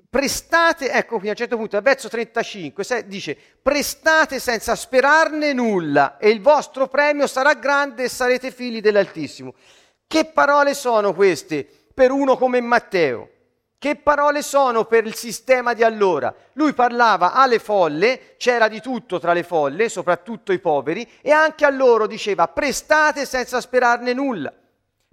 [0.10, 6.18] prestate, ecco qui a un certo punto, al verso 35, dice, prestate senza sperarne nulla
[6.18, 9.54] e il vostro premio sarà grande e sarete figli dell'Altissimo.
[10.06, 11.68] Che parole sono queste?
[11.98, 13.30] Per uno come Matteo.
[13.80, 16.32] Che parole sono per il sistema di allora?
[16.54, 21.66] Lui parlava alle folle, c'era di tutto tra le folle, soprattutto i poveri, e anche
[21.66, 24.54] a loro diceva prestate senza sperarne nulla,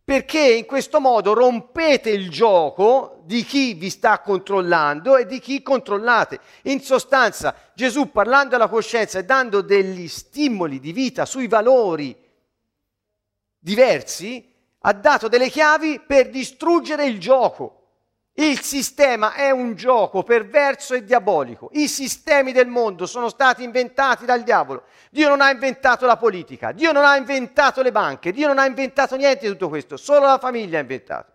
[0.05, 5.62] perché in questo modo rompete il gioco di chi vi sta controllando e di chi
[5.62, 6.38] controllate.
[6.64, 12.14] In sostanza, Gesù parlando alla coscienza e dando degli stimoli di vita sui valori
[13.59, 14.53] diversi,
[14.87, 17.81] ha dato delle chiavi per distruggere il gioco.
[18.35, 21.70] Il sistema è un gioco perverso e diabolico.
[21.73, 24.85] I sistemi del mondo sono stati inventati dal diavolo.
[25.11, 28.66] Dio non ha inventato la politica, Dio non ha inventato le banche, Dio non ha
[28.66, 31.33] inventato niente di tutto questo, solo la famiglia ha inventato.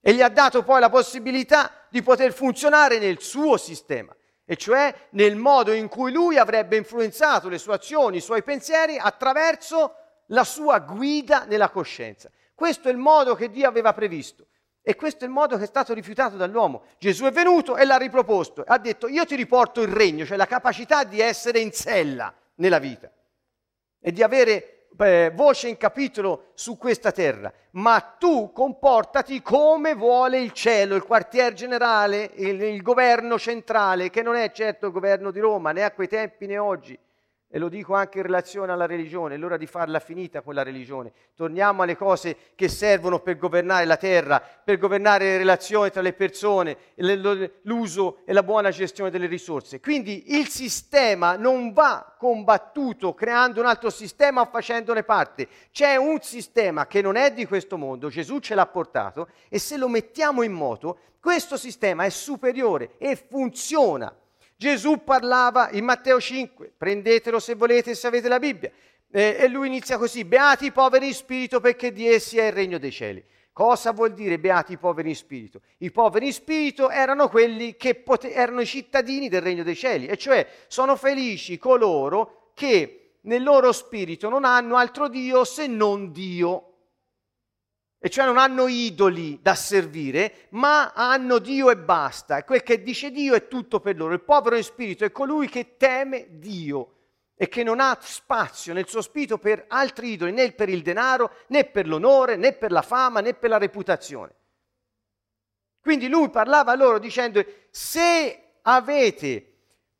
[0.00, 4.14] E gli ha dato poi la possibilità di poter funzionare nel suo sistema,
[4.46, 8.96] e cioè nel modo in cui lui avrebbe influenzato le sue azioni, i suoi pensieri
[8.96, 9.96] attraverso
[10.28, 12.30] la sua guida nella coscienza.
[12.54, 14.46] Questo è il modo che Dio aveva previsto.
[14.84, 16.82] E questo è il modo che è stato rifiutato dall'uomo.
[16.98, 18.64] Gesù è venuto e l'ha riproposto.
[18.66, 22.78] Ha detto, io ti riporto il regno, cioè la capacità di essere in sella nella
[22.78, 23.10] vita
[24.00, 27.52] e di avere eh, voce in capitolo su questa terra.
[27.72, 34.22] Ma tu comportati come vuole il cielo, il quartier generale, il, il governo centrale, che
[34.22, 36.98] non è certo il governo di Roma, né a quei tempi né oggi
[37.54, 41.12] e lo dico anche in relazione alla religione, è l'ora di farla finita quella religione.
[41.36, 46.14] Torniamo alle cose che servono per governare la terra, per governare le relazioni tra le
[46.14, 46.78] persone,
[47.64, 49.80] l'uso e la buona gestione delle risorse.
[49.80, 55.46] Quindi il sistema non va combattuto creando un altro sistema o facendone parte.
[55.72, 59.76] C'è un sistema che non è di questo mondo, Gesù ce l'ha portato e se
[59.76, 64.10] lo mettiamo in moto, questo sistema è superiore e funziona
[64.62, 68.70] Gesù parlava in Matteo 5, prendetelo se volete se avete la Bibbia,
[69.10, 72.52] eh, e lui inizia così, beati i poveri in spirito perché di essi è il
[72.52, 73.24] regno dei cieli.
[73.52, 75.62] Cosa vuol dire beati i poveri in spirito?
[75.78, 80.06] I poveri in spirito erano quelli che pote- erano i cittadini del regno dei cieli,
[80.06, 86.12] e cioè sono felici coloro che nel loro spirito non hanno altro Dio se non
[86.12, 86.71] Dio
[88.04, 92.36] e cioè non hanno idoli da servire, ma hanno Dio e basta.
[92.36, 94.12] E quel che dice Dio è tutto per loro.
[94.12, 96.94] Il povero in spirito è colui che teme Dio
[97.36, 101.30] e che non ha spazio nel suo spirito per altri idoli, né per il denaro,
[101.46, 104.34] né per l'onore, né per la fama, né per la reputazione.
[105.80, 107.40] Quindi lui parlava a loro dicendo,
[107.70, 109.58] se avete,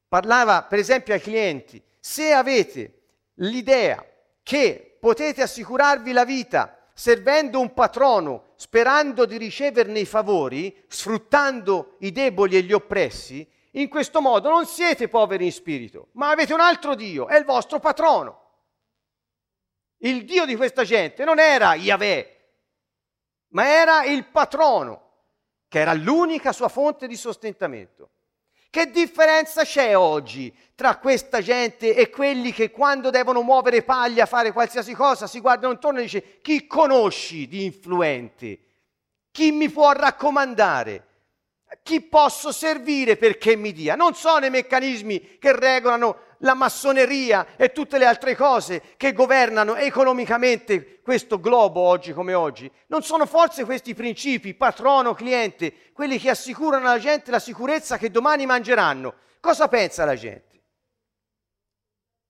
[0.09, 3.03] parlava per esempio ai clienti, se avete
[3.35, 4.05] l'idea
[4.43, 12.13] che potete assicurarvi la vita, servendo un patrono, sperando di riceverne i favori, sfruttando i
[12.13, 16.61] deboli e gli oppressi, in questo modo non siete poveri in spirito, ma avete un
[16.61, 18.41] altro Dio, è il vostro patrono.
[19.99, 22.41] Il Dio di questa gente non era Yahweh,
[23.49, 25.11] ma era il patrono,
[25.69, 28.11] che era l'unica sua fonte di sostentamento.
[28.73, 34.51] Che differenza c'è oggi tra questa gente e quelli che quando devono muovere paglia, fare
[34.51, 38.59] qualsiasi cosa, si guardano intorno e dicono chi conosci di influente?
[39.31, 41.07] Chi mi può raccomandare?
[41.83, 43.95] Chi posso servire perché mi dia?
[43.95, 49.77] Non sono i meccanismi che regolano la massoneria e tutte le altre cose che governano
[49.77, 52.71] economicamente questo globo oggi come oggi.
[52.89, 58.11] Non sono forse questi principi, patrono, cliente, quelli che assicurano alla gente la sicurezza che
[58.11, 59.15] domani mangeranno.
[59.41, 60.61] Cosa pensa la gente?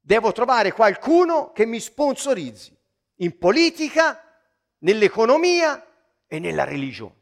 [0.00, 2.76] Devo trovare qualcuno che mi sponsorizzi
[3.16, 4.22] in politica,
[4.78, 5.84] nell'economia
[6.26, 7.21] e nella religione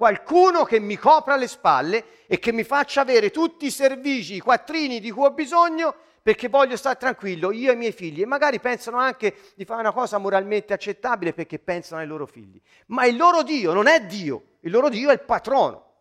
[0.00, 4.40] qualcuno che mi copra le spalle e che mi faccia avere tutti i servigi, i
[4.40, 8.24] quattrini di cui ho bisogno perché voglio stare tranquillo, io e i miei figli, e
[8.24, 12.58] magari pensano anche di fare una cosa moralmente accettabile perché pensano ai loro figli.
[12.86, 15.92] Ma il loro Dio non è Dio, il loro Dio è il patrono.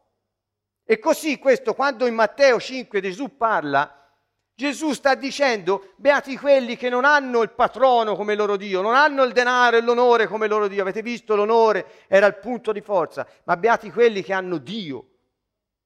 [0.85, 3.98] E così questo, quando in Matteo 5 Gesù parla
[4.59, 9.23] Gesù sta dicendo, beati quelli che non hanno il patrono come loro Dio, non hanno
[9.23, 10.81] il denaro e l'onore come loro Dio.
[10.81, 15.05] Avete visto l'onore era il punto di forza, ma beati quelli che hanno Dio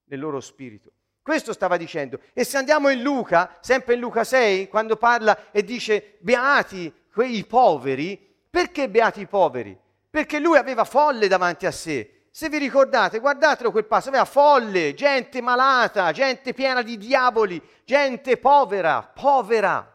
[0.06, 0.90] nel loro spirito.
[1.22, 2.20] Questo stava dicendo.
[2.34, 7.46] E se andiamo in Luca, sempre in Luca 6, quando parla e dice beati quei
[7.46, 8.20] poveri,
[8.50, 9.78] perché beati i poveri?
[10.10, 14.96] Perché lui aveva folle davanti a sé se vi ricordate, guardatelo quel passo, aveva folle,
[14.96, 19.88] gente malata, gente piena di diavoli, gente povera, povera.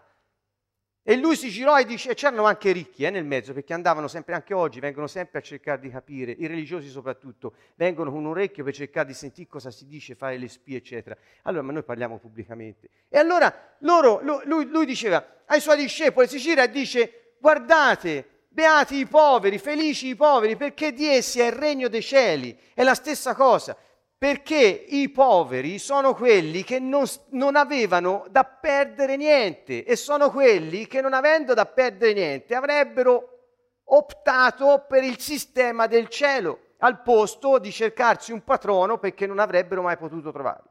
[1.02, 4.06] E lui si girò e dice, e c'erano anche ricchi eh, nel mezzo, perché andavano
[4.06, 8.26] sempre, anche oggi, vengono sempre a cercare di capire, i religiosi soprattutto, vengono con un
[8.26, 11.16] orecchio per cercare di sentire cosa si dice, fare le spie, eccetera.
[11.42, 12.88] Allora, ma noi parliamo pubblicamente.
[13.08, 18.96] E allora loro, lui, lui diceva ai suoi discepoli, si gira e dice, guardate, Beati
[18.96, 22.58] i poveri, felici i poveri, perché di essi è il regno dei cieli.
[22.74, 23.76] È la stessa cosa,
[24.18, 30.88] perché i poveri sono quelli che non, non, avevano da perdere niente e sono quelli
[30.88, 33.36] che non avendo da perdere niente avrebbero
[33.84, 39.82] optato per il sistema del cielo al posto di cercarsi un patrono perché non avrebbero
[39.82, 40.70] mai potuto trovarlo.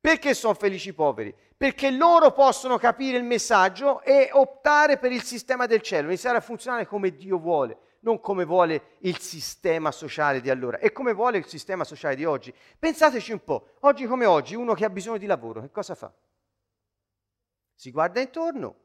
[0.00, 1.34] Perché sono felici i poveri?
[1.56, 6.40] Perché loro possono capire il messaggio e optare per il sistema del cielo, iniziare a
[6.40, 11.38] funzionare come Dio vuole, non come vuole il sistema sociale di allora e come vuole
[11.38, 12.52] il sistema sociale di oggi.
[12.78, 16.12] Pensateci un po', oggi come oggi, uno che ha bisogno di lavoro, che cosa fa?
[17.74, 18.76] Si guarda intorno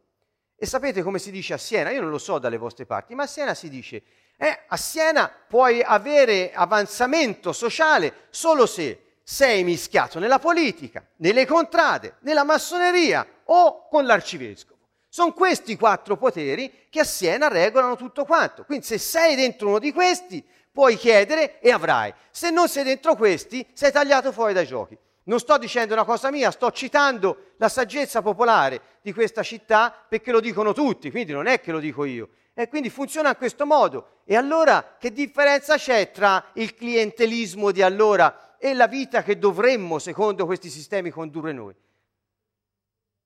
[0.56, 1.90] e sapete come si dice a Siena?
[1.90, 4.04] Io non lo so dalle vostre parti, ma a Siena si dice,
[4.38, 12.16] eh, a Siena puoi avere avanzamento sociale solo se sei mischiato nella politica, nelle contrade,
[12.22, 14.80] nella massoneria o con l'arcivescovo.
[15.08, 18.64] Sono questi quattro poteri che a Siena regolano tutto quanto.
[18.64, 22.12] Quindi se sei dentro uno di questi, puoi chiedere e avrai.
[22.32, 24.98] Se non sei dentro questi, sei tagliato fuori dai giochi.
[25.26, 30.32] Non sto dicendo una cosa mia, sto citando la saggezza popolare di questa città perché
[30.32, 32.30] lo dicono tutti, quindi non è che lo dico io.
[32.56, 34.22] E quindi funziona in questo modo.
[34.26, 39.98] E allora che differenza c'è tra il clientelismo di allora e la vita che dovremmo,
[40.00, 41.74] secondo questi sistemi, condurre noi?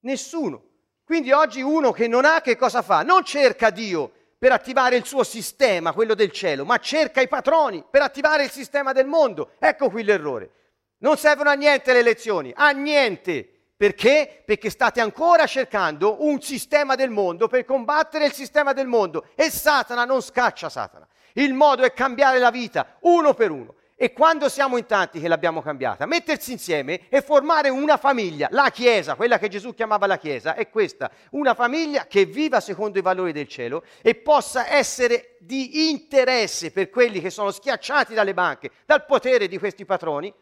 [0.02, 0.64] Nessuno.
[1.04, 3.02] Quindi oggi uno che non ha che cosa fa?
[3.02, 7.84] Non cerca Dio per attivare il suo sistema, quello del cielo, ma cerca i patroni
[7.90, 9.52] per attivare il sistema del mondo.
[9.60, 10.52] Ecco qui l'errore.
[11.00, 13.50] Non servono a niente le elezioni, a niente.
[13.76, 14.44] Perché?
[14.46, 19.50] Perché state ancora cercando un sistema del mondo per combattere il sistema del mondo e
[19.50, 21.08] Satana non scaccia Satana.
[21.34, 23.76] Il modo è cambiare la vita uno per uno.
[24.04, 28.70] E quando siamo in tanti che l'abbiamo cambiata, mettersi insieme e formare una famiglia, la
[28.70, 33.02] Chiesa, quella che Gesù chiamava la Chiesa, è questa, una famiglia che viva secondo i
[33.02, 38.72] valori del cielo e possa essere di interesse per quelli che sono schiacciati dalle banche,
[38.86, 40.34] dal potere di questi patroni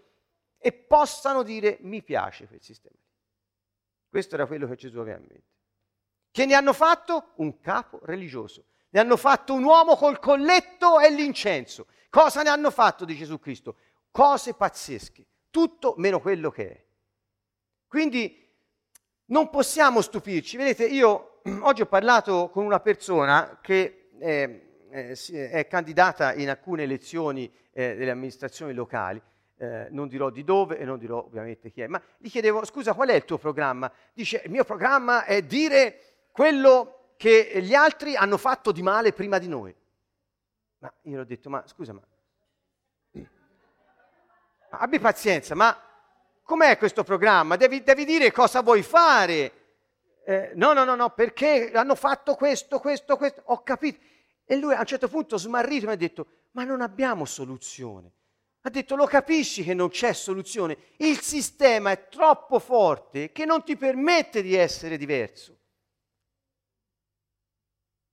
[0.58, 2.98] e possano dire mi piace quel sistema.
[4.10, 5.50] Questo era quello che Gesù aveva in mente.
[6.32, 8.66] Che ne hanno fatto un capo religioso.
[8.90, 11.86] Ne hanno fatto un uomo col colletto e l'incenso.
[12.12, 13.78] Cosa ne hanno fatto di Gesù Cristo?
[14.12, 16.84] Cose pazzesche, tutto meno quello che è.
[17.88, 18.48] Quindi
[19.28, 20.58] non possiamo stupirci.
[20.58, 26.84] Vedete, io oggi ho parlato con una persona che eh, eh, è candidata in alcune
[26.84, 29.22] elezioni eh, delle amministrazioni locali
[29.62, 32.94] eh, non dirò di dove e non dirò ovviamente chi è, ma gli chiedevo, scusa,
[32.94, 33.92] qual è il tuo programma?
[34.12, 36.00] Dice, il mio programma è dire
[36.32, 39.74] quello che gli altri hanno fatto di male prima di noi.
[40.82, 42.02] Ma io ho detto, ma scusa, ma,
[43.12, 45.80] ma abbi pazienza, ma
[46.42, 47.56] com'è questo programma?
[47.56, 49.60] Devi, devi dire cosa vuoi fare.
[50.26, 53.44] Eh, no, no, no, no, perché hanno fatto questo, questo, questo.
[53.46, 54.00] Ho capito.
[54.44, 58.12] E lui a un certo punto smarrito mi ha detto, ma non abbiamo soluzione.
[58.62, 60.78] Ha detto, lo capisci che non c'è soluzione.
[60.98, 65.58] Il sistema è troppo forte che non ti permette di essere diverso.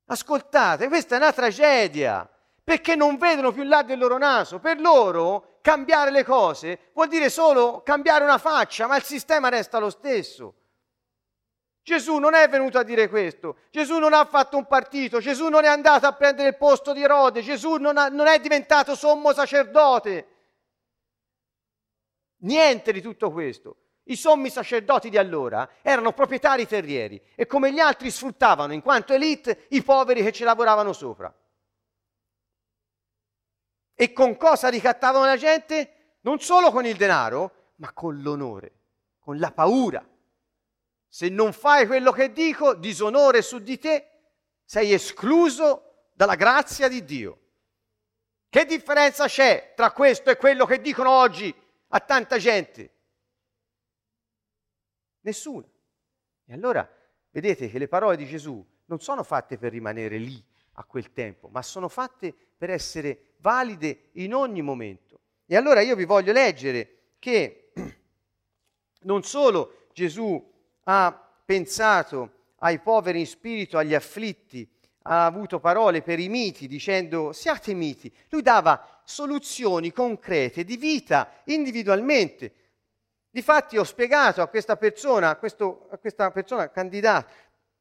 [0.05, 2.29] Ascoltate, questa è una tragedia,
[2.69, 4.59] perché non vedono più là del loro naso.
[4.59, 9.79] Per loro cambiare le cose vuol dire solo cambiare una faccia, ma il sistema resta
[9.79, 10.53] lo stesso.
[11.83, 15.65] Gesù non è venuto a dire questo, Gesù non ha fatto un partito, Gesù non
[15.65, 19.33] è andato a prendere il posto di Erode, Gesù non, ha, non è diventato sommo
[19.33, 20.27] sacerdote.
[22.41, 23.77] Niente di tutto questo.
[24.05, 29.15] I sommi sacerdoti di allora erano proprietari terrieri e come gli altri sfruttavano in quanto
[29.15, 31.35] elite i poveri che ci lavoravano sopra.
[34.01, 36.19] E con cosa ricattavano la gente?
[36.21, 38.73] Non solo con il denaro, ma con l'onore,
[39.19, 40.09] con la paura.
[41.09, 44.11] Se non fai quello che dico, disonore su di te,
[44.65, 47.41] sei escluso dalla grazia di Dio.
[48.49, 51.53] Che differenza c'è tra questo e quello che dicono oggi
[51.89, 52.95] a tanta gente?
[55.23, 55.67] Nessuna.
[56.45, 56.89] E allora
[57.31, 60.41] vedete che le parole di Gesù non sono fatte per rimanere lì
[60.75, 65.21] a quel tempo, ma sono fatte per essere valide in ogni momento.
[65.47, 67.71] E allora io vi voglio leggere che
[69.03, 70.45] non solo Gesù
[70.85, 74.69] ha pensato ai poveri in spirito, agli afflitti,
[75.03, 81.33] ha avuto parole per i miti dicendo siate miti, lui dava soluzioni concrete di vita
[81.45, 82.53] individualmente.
[83.31, 87.31] Difatti ho spiegato a questa persona, a, questo, a questa persona candidata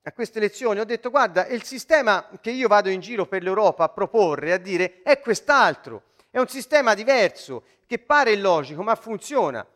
[0.08, 3.84] a queste lezioni, ho detto guarda, il sistema che io vado in giro per l'Europa
[3.84, 9.68] a proporre, a dire, è quest'altro, è un sistema diverso, che pare illogico, ma funziona.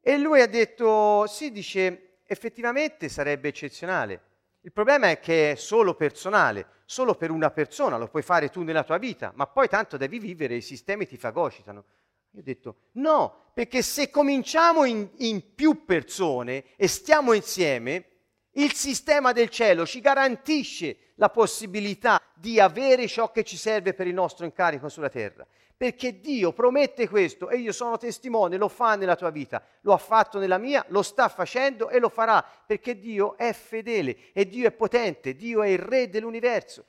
[0.00, 4.22] E lui ha detto, sì, dice, effettivamente sarebbe eccezionale.
[4.62, 8.62] Il problema è che è solo personale, solo per una persona, lo puoi fare tu
[8.62, 11.84] nella tua vita, ma poi tanto devi vivere, i sistemi ti fagocitano.
[12.30, 18.08] Io ho detto no, perché se cominciamo in, in più persone e stiamo insieme,
[18.54, 24.06] il sistema del cielo ci garantisce la possibilità di avere ciò che ci serve per
[24.06, 25.46] il nostro incarico sulla terra.
[25.76, 29.98] Perché Dio promette questo e io sono testimone, lo fa nella tua vita, lo ha
[29.98, 34.68] fatto nella mia, lo sta facendo e lo farà, perché Dio è fedele e Dio
[34.68, 36.84] è potente, Dio è il Re dell'universo.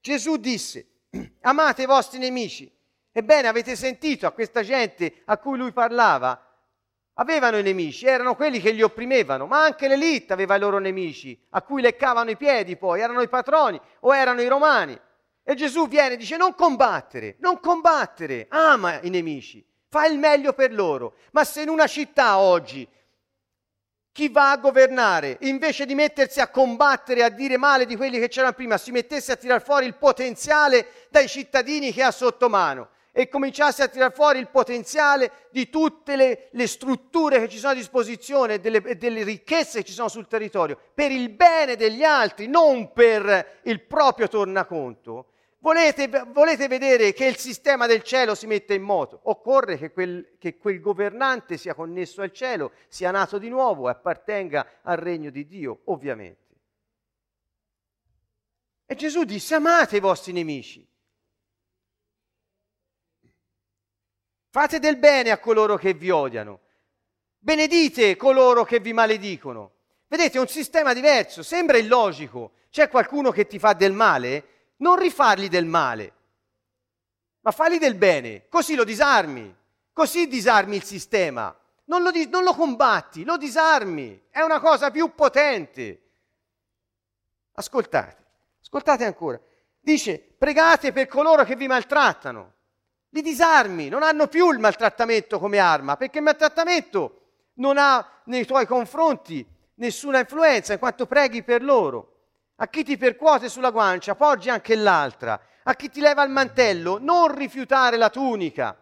[0.00, 0.86] Gesù disse,
[1.42, 2.70] amate i vostri nemici.
[3.12, 6.47] Ebbene, avete sentito a questa gente a cui lui parlava?
[7.20, 11.38] Avevano i nemici, erano quelli che li opprimevano, ma anche l'elite aveva i loro nemici,
[11.50, 14.98] a cui leccavano i piedi poi, erano i patroni o erano i romani.
[15.42, 20.52] E Gesù viene e dice non combattere, non combattere, ama i nemici, fa il meglio
[20.52, 21.14] per loro.
[21.32, 22.86] Ma se in una città oggi
[24.12, 28.28] chi va a governare, invece di mettersi a combattere, a dire male di quelli che
[28.28, 32.90] c'erano prima, si mettesse a tirar fuori il potenziale dai cittadini che ha sotto mano
[33.18, 37.72] e cominciasse a tirar fuori il potenziale di tutte le, le strutture che ci sono
[37.72, 42.04] a disposizione e delle, delle ricchezze che ci sono sul territorio, per il bene degli
[42.04, 48.46] altri, non per il proprio tornaconto, Volete, volete, vedere che il sistema del cielo si
[48.46, 49.18] mette in moto?
[49.24, 53.90] Occorre che quel, che quel, governante sia connesso al cielo, sia nato di nuovo e
[53.90, 56.54] appartenga al regno di Dio, ovviamente.
[58.86, 60.88] E Gesù disse, amate i vostri nemici.
[64.58, 66.58] Fate del bene a coloro che vi odiano.
[67.38, 69.70] Benedite coloro che vi maledicono.
[70.08, 72.54] Vedete, è un sistema diverso, sembra illogico.
[72.68, 74.72] C'è qualcuno che ti fa del male?
[74.78, 76.12] non rifargli del male,
[77.42, 79.54] ma fagli del bene, così lo disarmi,
[79.92, 81.56] così disarmi il sistema.
[81.84, 86.02] Non lo, non lo combatti, lo disarmi, è una cosa più potente.
[87.52, 88.24] Ascoltate,
[88.60, 89.40] ascoltate ancora.
[89.78, 92.54] Dice, pregate per coloro che vi maltrattano.
[93.10, 97.22] Li disarmi, non hanno più il maltrattamento come arma, perché il maltrattamento
[97.54, 99.46] non ha nei tuoi confronti
[99.76, 102.14] nessuna influenza in quanto preghi per loro.
[102.56, 105.40] A chi ti percuote sulla guancia, poggi anche l'altra.
[105.62, 108.76] A chi ti leva il mantello, non rifiutare la tunica.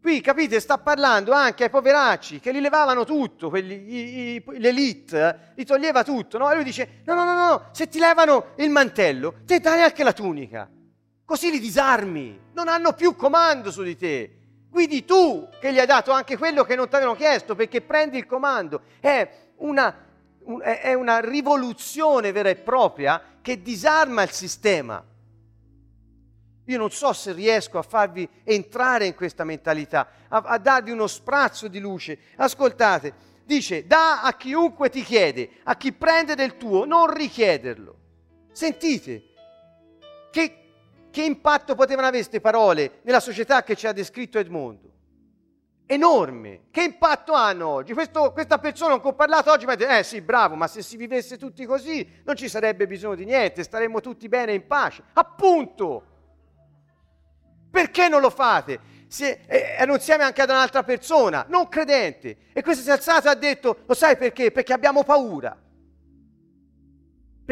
[0.00, 5.52] Qui, capite, sta parlando anche ai poveracci che li levavano tutto, quelli, i, i, l'elite,
[5.54, 6.50] li toglieva tutto, no?
[6.50, 10.02] E lui dice, no, no, no, no, se ti levano il mantello, te dai anche
[10.02, 10.68] la tunica.
[11.32, 14.36] Così li disarmi, non hanno più comando su di te.
[14.68, 18.18] Guidi tu che gli hai dato anche quello che non ti avevano chiesto, perché prendi
[18.18, 18.82] il comando.
[19.00, 19.96] È una
[20.60, 25.02] è una rivoluzione vera e propria che disarma il sistema.
[26.66, 31.06] Io non so se riesco a farvi entrare in questa mentalità, a, a darvi uno
[31.06, 32.18] sprazzo di luce.
[32.36, 33.14] Ascoltate,
[33.46, 37.96] dice, da a chiunque ti chiede, a chi prende del tuo, non richiederlo.
[38.52, 39.31] Sentite,
[41.12, 44.92] che, impatto potevano avere queste parole nella società che ci ha descritto Edmondo?
[45.92, 46.62] enorme.
[46.70, 47.92] Che impatto hanno oggi?
[47.92, 50.66] Questo, questa persona con cui ho parlato oggi mi ha detto, eh sì, bravo, ma
[50.66, 54.66] se si vivesse tutti così non ci sarebbe bisogno di niente, staremmo tutti bene in
[54.66, 55.02] pace.
[55.12, 56.06] Appunto!
[57.70, 58.90] Perché non lo fate?
[59.08, 62.36] Se, eh, annunziamo anche ad un'altra persona, non credente.
[62.52, 64.50] E questa si è alzata e ha detto, lo sai perché?
[64.50, 65.56] Perché abbiamo paura.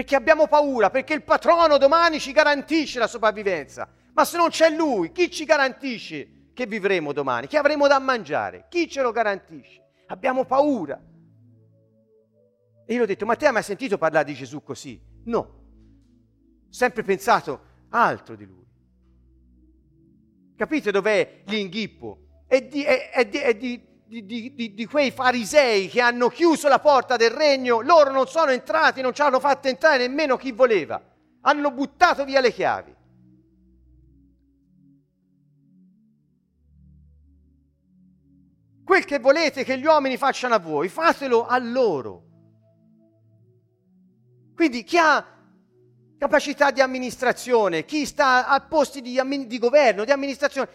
[0.00, 3.86] Perché abbiamo paura, perché il patrono domani ci garantisce la sopravvivenza.
[4.14, 6.40] Ma se non c'è lui, chi ci garantisce?
[6.60, 8.66] che vivremo domani, che avremo da mangiare.
[8.68, 9.82] Chi ce lo garantisce?
[10.08, 11.00] Abbiamo paura.
[12.84, 15.00] E io ho detto, ma te hai mai sentito parlare di Gesù così?
[15.24, 15.38] No.
[15.38, 18.66] Ho sempre pensato altro di lui.
[20.54, 22.44] Capite dov'è l'inghippo?
[22.46, 26.80] È di, è, è, di, è di, di, di, quei farisei che hanno chiuso la
[26.80, 31.00] porta del regno, loro non sono entrati, non ci hanno fatto entrare nemmeno chi voleva,
[31.42, 32.96] hanno buttato via le chiavi.
[38.84, 42.24] Quel che volete che gli uomini facciano a voi, fatelo a loro.
[44.56, 45.24] Quindi chi ha
[46.18, 50.68] capacità di amministrazione, chi sta a posti di, di governo, di amministrazione,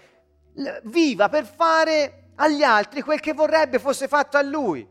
[0.83, 4.87] viva per fare agli altri quel che vorrebbe fosse fatto a lui.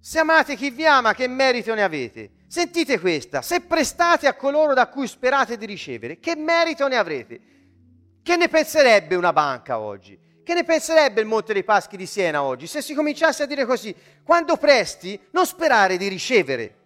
[0.00, 2.30] Se amate chi vi ama, che merito ne avete?
[2.48, 7.40] Sentite questa, se prestate a coloro da cui sperate di ricevere, che merito ne avrete?
[8.22, 10.18] Che ne penserebbe una banca oggi?
[10.44, 12.66] Che ne penserebbe il Monte dei Paschi di Siena oggi?
[12.66, 16.81] Se si cominciasse a dire così, quando presti, non sperare di ricevere.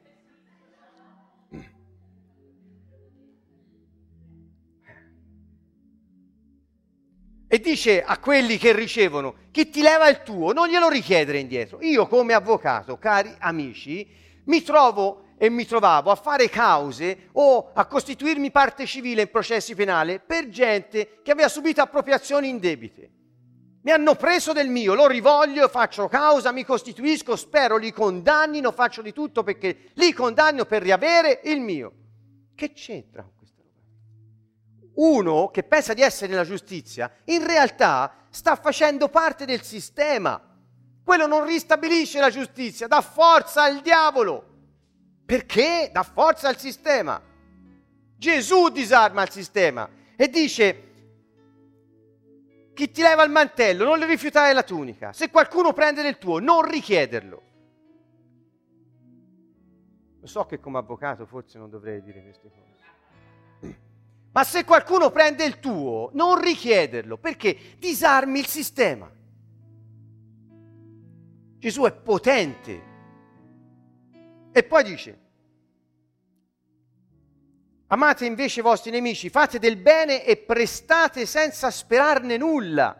[7.48, 11.78] E dice a quelli che ricevono, chi ti leva il tuo, non glielo richiedere indietro.
[11.80, 14.06] Io come avvocato, cari amici,
[14.46, 19.74] mi trovo e mi trovavo a fare cause o a costituirmi parte civile in processi
[19.74, 23.10] penali per gente che aveva subito appropriazioni indebite.
[23.82, 29.02] Mi hanno preso del mio, lo rivoglio, faccio causa, mi costituisco, spero li condannino, faccio
[29.02, 31.92] di tutto perché li condanno per riavere il mio.
[32.56, 33.24] Che c'entra?
[34.96, 40.40] Uno che pensa di essere nella giustizia, in realtà sta facendo parte del sistema.
[41.04, 44.54] Quello non ristabilisce la giustizia, dà forza al diavolo
[45.26, 47.20] perché dà forza al sistema.
[48.16, 50.82] Gesù disarma il sistema e dice
[52.72, 55.12] chi ti leva il mantello non le rifiutare la tunica.
[55.12, 57.42] Se qualcuno prende del tuo, non richiederlo.
[60.20, 63.84] Lo so che come avvocato forse non dovrei dire queste cose.
[64.36, 69.10] Ma se qualcuno prende il tuo, non richiederlo, perché disarmi il sistema.
[71.56, 72.82] Gesù è potente
[74.52, 75.20] e poi dice,
[77.86, 82.94] amate invece i vostri nemici, fate del bene e prestate senza sperarne nulla.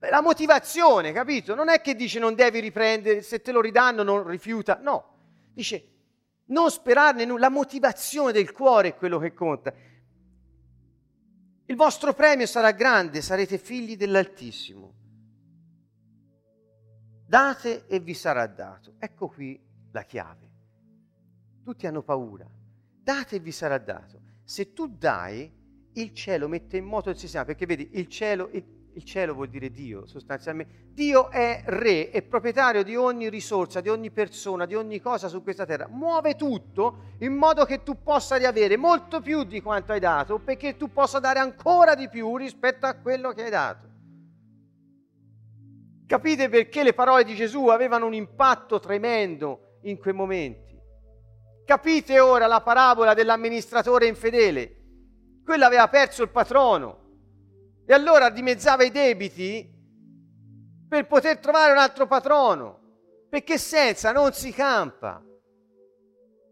[0.00, 1.54] La motivazione, capito?
[1.54, 5.14] Non è che dice non devi riprendere, se te lo ridanno non rifiuta, no.
[5.54, 5.88] Dice
[6.48, 9.72] Non sperarne nulla, la motivazione del cuore è quello che conta.
[11.70, 14.94] Il vostro premio sarà grande, sarete figli dell'Altissimo.
[17.26, 18.94] Date e vi sarà dato.
[18.98, 19.60] Ecco qui
[19.90, 20.50] la chiave.
[21.62, 22.48] Tutti hanno paura.
[23.02, 24.18] Date e vi sarà dato.
[24.44, 25.52] Se tu dai,
[25.92, 28.64] il cielo mette in moto il sistema, perché vedi, il cielo, il,
[28.98, 30.90] il cielo vuol dire Dio sostanzialmente.
[30.92, 35.42] Dio è re, è proprietario di ogni risorsa, di ogni persona, di ogni cosa su
[35.42, 35.86] questa terra.
[35.88, 40.76] Muove tutto in modo che tu possa riavere molto più di quanto hai dato, perché
[40.76, 43.86] tu possa dare ancora di più rispetto a quello che hai dato.
[46.06, 50.76] Capite perché le parole di Gesù avevano un impatto tremendo in quei momenti?
[51.64, 54.74] Capite ora la parabola dell'amministratore infedele?
[55.44, 57.06] Quello aveva perso il patrono
[57.90, 59.66] e allora dimezzava i debiti
[60.86, 62.80] per poter trovare un altro patrono,
[63.30, 65.24] perché senza non si campa.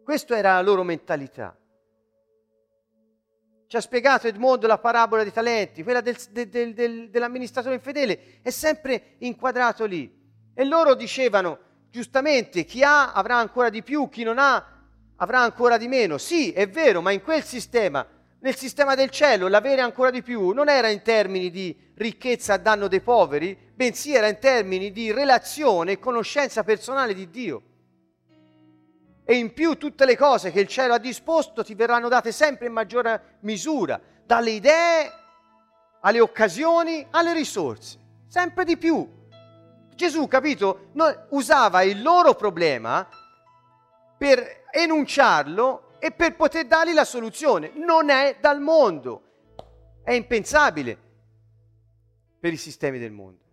[0.03, 1.55] Questa era la loro mentalità.
[3.67, 8.49] Ci ha spiegato Edmondo la parabola dei talenti, quella del, del, del, dell'amministratore infedele, è
[8.49, 10.11] sempre inquadrato lì.
[10.55, 11.59] E loro dicevano,
[11.91, 14.73] giustamente, chi ha avrà ancora di più, chi non ha
[15.17, 16.17] avrà ancora di meno.
[16.17, 18.07] Sì, è vero, ma in quel sistema,
[18.47, 22.59] nel sistema del cielo, l'avere ancora di più non era in termini di ricchezza a
[22.59, 27.63] danno dei poveri, bensì era in termini di relazione e conoscenza personale di Dio
[29.25, 32.67] e in più tutte le cose che il cielo ha disposto ti verranno date sempre
[32.69, 35.13] in maggiore misura, dalle idee
[36.03, 39.05] alle occasioni alle risorse, sempre di più.
[39.97, 40.91] Gesù, capito,
[41.31, 43.09] usava il loro problema
[44.17, 47.73] per enunciarlo e per poter dargli la soluzione.
[47.75, 49.23] Non è dal mondo,
[50.03, 50.99] è impensabile
[52.39, 53.45] per i sistemi del mondo.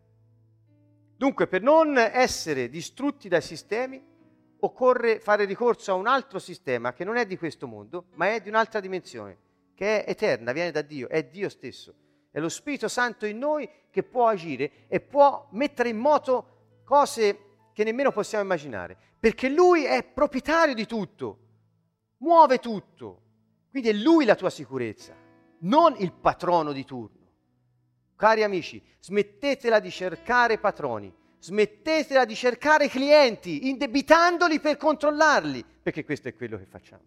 [1.16, 4.04] Dunque, per non essere distrutti dai sistemi,
[4.60, 8.42] occorre fare ricorso a un altro sistema che non è di questo mondo, ma è
[8.42, 9.38] di un'altra dimensione,
[9.74, 11.96] che è eterna, viene da Dio, è Dio stesso.
[12.32, 17.40] È lo Spirito Santo in noi che può agire e può mettere in moto cose
[17.74, 21.38] che nemmeno possiamo immaginare, perché Lui è proprietario di tutto,
[22.24, 23.22] muove tutto.
[23.70, 25.14] Quindi è Lui la tua sicurezza,
[25.60, 27.22] non il patrono di turno.
[28.16, 36.30] Cari amici, smettetela di cercare patroni, smettetela di cercare clienti indebitandoli per controllarli, perché questo
[36.30, 37.02] è quello che facciamo.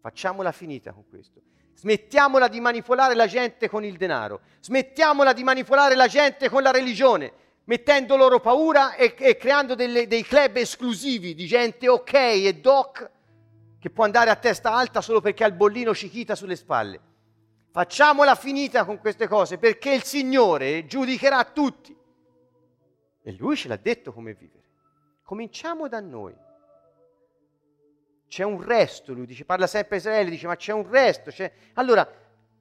[0.00, 1.42] Facciamola finita con questo.
[1.74, 6.70] Smettiamola di manipolare la gente con il denaro, smettiamola di manipolare la gente con la
[6.70, 7.32] religione,
[7.64, 13.10] mettendo loro paura e, e creando delle, dei club esclusivi di gente ok e doc
[13.86, 17.00] che può andare a testa alta solo perché ha il bollino cichita sulle spalle.
[17.70, 21.96] Facciamola finita con queste cose perché il Signore giudicherà tutti.
[23.22, 24.64] E lui ce l'ha detto come vivere.
[25.22, 26.34] Cominciamo da noi.
[28.26, 31.30] C'è un resto, lui dice, parla sempre Israele, dice, ma c'è un resto.
[31.30, 31.52] C'è...
[31.74, 32.10] Allora,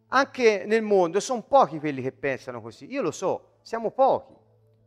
[0.09, 2.85] anche nel mondo sono pochi quelli che pensano così.
[2.85, 4.34] Io lo so, siamo pochi.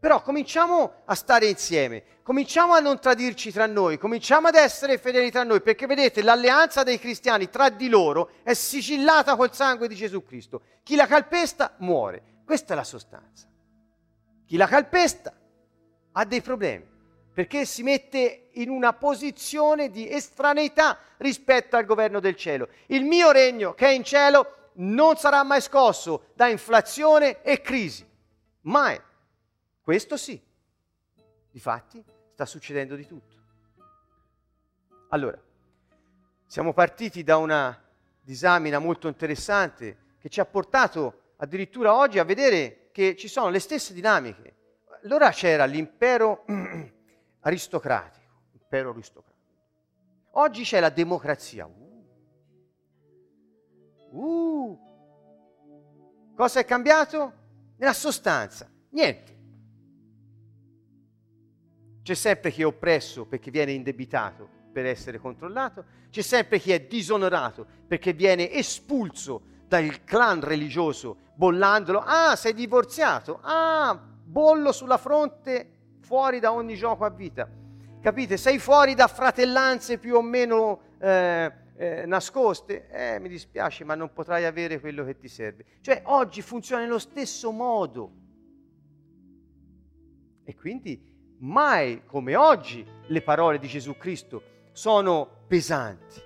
[0.01, 5.31] Però cominciamo a stare insieme, cominciamo a non tradirci tra noi, cominciamo ad essere fedeli
[5.31, 9.97] tra noi, perché vedete l'alleanza dei cristiani tra di loro è sigillata col sangue di
[9.97, 10.63] Gesù Cristo.
[10.85, 12.23] Chi la calpesta muore.
[12.45, 13.47] Questa è la sostanza.
[14.47, 15.35] Chi la calpesta
[16.13, 16.87] ha dei problemi,
[17.35, 22.69] perché si mette in una posizione di estraneità rispetto al governo del cielo.
[22.87, 28.07] Il mio regno che è in cielo non sarà mai scosso da inflazione e crisi.
[28.63, 29.07] Mai.
[29.89, 30.39] Questo sì.
[31.51, 33.37] Difatti sta succedendo di tutto.
[35.09, 35.43] Allora,
[36.45, 37.83] siamo partiti da una
[38.21, 43.61] disamina molto interessante che ci ha portato addirittura oggi a vedere che ci sono le
[43.61, 44.57] stesse dinamiche
[45.05, 46.45] allora c'era l'impero
[47.41, 49.47] aristocratico, impero aristocratico.
[50.33, 51.65] Oggi c'è la democrazia.
[51.65, 52.07] Uh.
[54.11, 54.79] Uh.
[56.37, 57.33] Cosa è cambiato?
[57.79, 59.37] Nella sostanza, niente.
[62.09, 66.81] C'è sempre chi è oppresso perché viene indebitato per essere controllato, c'è sempre chi è
[66.81, 72.03] disonorato perché viene espulso dal clan religioso bollandolo.
[72.03, 73.41] Ah, sei divorziato?
[73.43, 73.95] Ah,
[74.25, 77.47] bollo sulla fronte, fuori da ogni gioco a vita.
[78.01, 78.39] Capite?
[78.39, 82.89] Sei fuori da fratellanze più o meno eh, eh, nascoste?
[82.89, 85.63] Eh, mi dispiace, ma non potrai avere quello che ti serve.
[85.83, 88.13] Cioè, oggi funziona nello stesso modo.
[90.45, 91.08] E quindi
[91.39, 96.21] mai come oggi le parole di Gesù Cristo sono pesanti.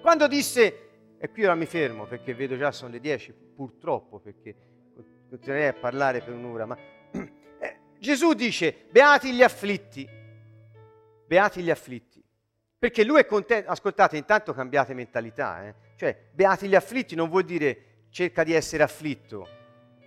[0.00, 4.54] Quando disse, e qui ora mi fermo perché vedo già sono le 10, purtroppo, perché
[5.28, 6.76] continuerei a parlare per un'ora, ma
[7.60, 10.08] eh, Gesù dice, beati gli afflitti,
[11.26, 12.22] beati gli afflitti,
[12.82, 13.70] Perché lui è contento.
[13.70, 15.68] Ascoltate, intanto cambiate mentalità.
[15.68, 15.74] Eh?
[15.94, 19.46] Cioè, beati gli afflitti non vuol dire cerca di essere afflitto.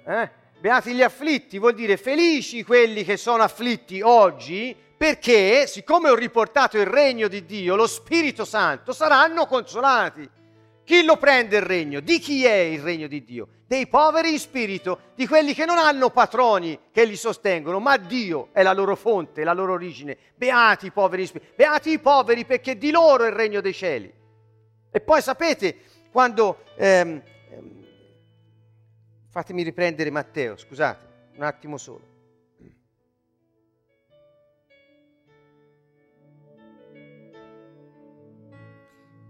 [0.05, 0.29] Eh?
[0.59, 6.77] Beati gli afflitti vuol dire felici quelli che sono afflitti oggi, perché, siccome ho riportato
[6.77, 10.27] il regno di Dio, lo Spirito Santo, saranno consolati.
[10.83, 11.99] Chi lo prende il regno?
[11.99, 13.47] Di chi è il regno di Dio?
[13.67, 18.49] Dei poveri in spirito, di quelli che non hanno patroni che li sostengono, ma Dio
[18.51, 20.17] è la loro fonte, la loro origine.
[20.35, 23.73] Beati i poveri in spirito, beati i poveri perché di loro è il regno dei
[23.73, 24.11] cieli.
[24.91, 25.75] E poi sapete,
[26.11, 26.59] quando...
[26.77, 27.21] Ehm,
[29.36, 32.07] fatemi riprendere Matteo, scusate, un attimo solo.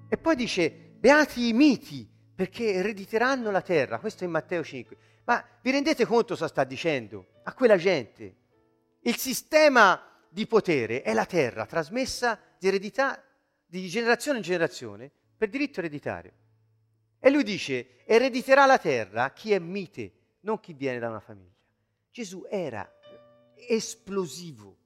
[0.07, 3.97] E poi dice, Beati i miti, perché erediteranno la terra.
[3.97, 4.95] Questo è in Matteo 5.
[5.23, 7.41] Ma vi rendete conto cosa sta dicendo?
[7.41, 8.35] A quella gente.
[8.99, 9.99] Il sistema
[10.29, 13.23] di potere è la terra, trasmessa di eredità
[13.65, 16.31] di generazione in generazione per diritto ereditario.
[17.25, 20.11] E lui dice, erediterà la terra chi è mite,
[20.41, 21.55] non chi viene da una famiglia.
[22.11, 22.87] Gesù era
[23.67, 24.77] esplosivo.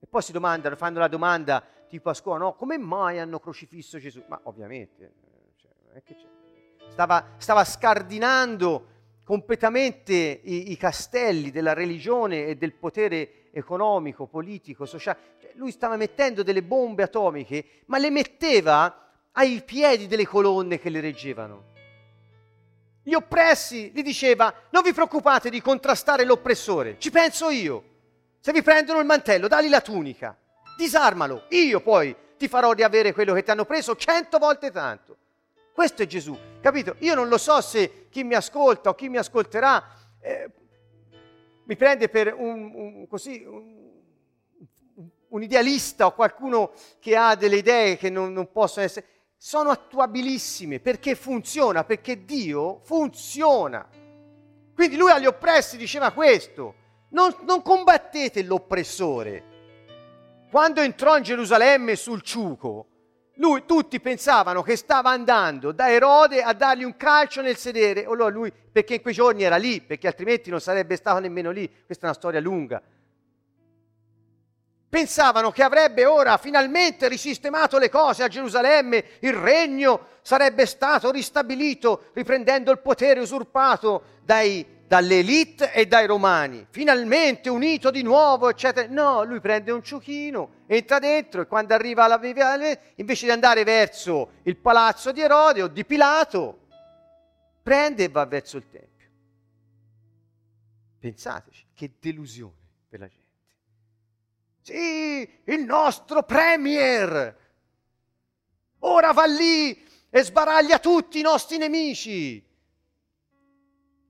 [0.00, 4.00] E poi si domandano, fanno la domanda tipo a scuola, no, come mai hanno crocifisso
[4.00, 4.24] Gesù?
[4.26, 5.12] Ma ovviamente,
[5.54, 6.16] cioè,
[6.88, 8.86] stava, stava, scardinando
[9.22, 15.36] completamente i, i, castelli della religione e del potere economico, politico, sociale.
[15.40, 20.90] Cioè, lui stava mettendo delle bombe atomiche, ma le metteva ai piedi delle colonne che
[20.90, 21.68] le reggevano.
[23.02, 27.84] Gli oppressi gli diceva, non vi preoccupate di contrastare l'oppressore, ci penso io.
[28.40, 30.36] Se vi prendono il mantello, dagli la tunica
[30.76, 35.16] disarmalo, io poi ti farò riavere quello che ti hanno preso cento volte tanto.
[35.72, 36.96] Questo è Gesù, capito?
[37.00, 39.84] Io non lo so se chi mi ascolta o chi mi ascolterà
[40.20, 40.50] eh,
[41.64, 43.90] mi prende per un, un, così, un,
[45.28, 49.06] un, idealista o qualcuno che ha delle idee che non, non possono essere...
[49.42, 53.88] Sono attuabilissime perché funziona, perché Dio funziona.
[54.74, 56.74] Quindi lui agli oppressi diceva questo,
[57.12, 59.44] non, non combattete l'oppressore,
[60.50, 62.88] quando entrò in Gerusalemme sul ciuco,
[63.36, 68.28] lui, tutti pensavano che stava andando da Erode a dargli un calcio nel sedere, allora
[68.28, 72.04] lui, perché in quei giorni era lì, perché altrimenti non sarebbe stato nemmeno lì, questa
[72.04, 72.82] è una storia lunga.
[74.90, 82.10] Pensavano che avrebbe ora finalmente risistemato le cose a Gerusalemme, il regno sarebbe stato ristabilito,
[82.12, 88.88] riprendendo il potere usurpato dai dall'elite e dai romani, finalmente unito di nuovo, eccetera.
[88.90, 93.62] No, lui prende un ciuchino, entra dentro e quando arriva alla viviale, invece di andare
[93.62, 96.66] verso il palazzo di Erode o di Pilato,
[97.62, 99.08] prende e va verso il Tempio.
[100.98, 102.56] Pensateci, che delusione
[102.88, 103.19] per la gente.
[104.70, 107.38] Sì, il nostro premier
[108.78, 112.40] ora va lì e sbaraglia tutti i nostri nemici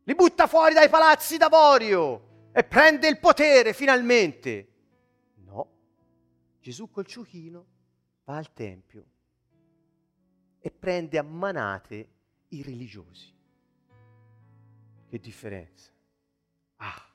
[0.03, 4.69] li butta fuori dai palazzi d'avorio e prende il potere finalmente.
[5.37, 5.71] No,
[6.61, 7.67] Gesù col ciuchino
[8.25, 9.05] va al Tempio
[10.59, 12.09] e prende a manate
[12.49, 13.33] i religiosi.
[15.09, 15.91] Che differenza.
[16.77, 17.09] Ah,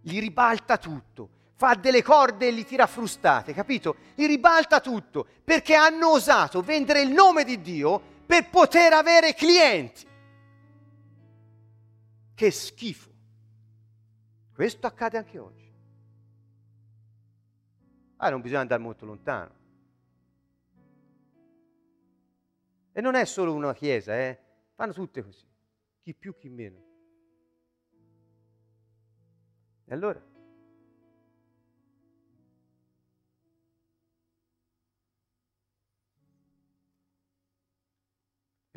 [0.00, 3.96] gli ribalta tutto, fa delle corde e li tira frustate, capito?
[4.14, 10.06] Gli ribalta tutto perché hanno osato vendere il nome di Dio per poter avere clienti.
[12.32, 13.10] Che schifo.
[14.54, 15.72] Questo accade anche oggi.
[18.18, 19.54] Ah, non bisogna andare molto lontano.
[22.92, 24.38] E non è solo una chiesa, eh?
[24.76, 25.44] Fanno tutte così.
[26.02, 26.84] Chi più, chi meno.
[29.86, 30.27] E allora?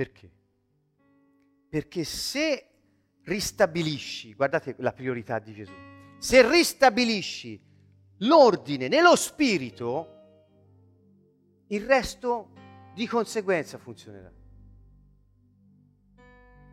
[0.02, 0.32] Perché?
[1.70, 2.70] Perché se
[3.26, 5.72] ristabilisci, guardate la priorità di Gesù,
[6.18, 7.62] se ristabilisci
[8.18, 10.08] l'ordine nello spirito,
[11.68, 12.50] il resto
[12.96, 14.32] di conseguenza funzionerà.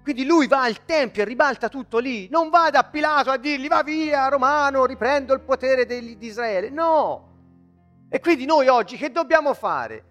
[0.02, 3.68] Quindi lui va al Tempio e ribalta tutto lì, non va da Pilato a dirgli
[3.68, 8.06] va via Romano, riprendo il potere di Israele, no.
[8.08, 10.07] E quindi noi oggi che dobbiamo fare?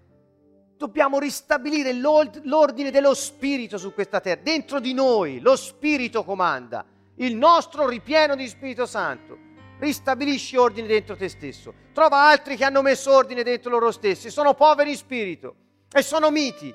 [0.78, 4.42] Dobbiamo ristabilire l'ordine dello Spirito su questa terra.
[4.44, 9.46] Dentro di noi lo Spirito comanda, il nostro ripieno di Spirito Santo.
[9.80, 11.74] Ristabilisci ordine dentro te stesso.
[11.94, 15.56] Trova altri che hanno messo ordine dentro loro stessi, sono poveri in spirito
[15.92, 16.74] e sono miti.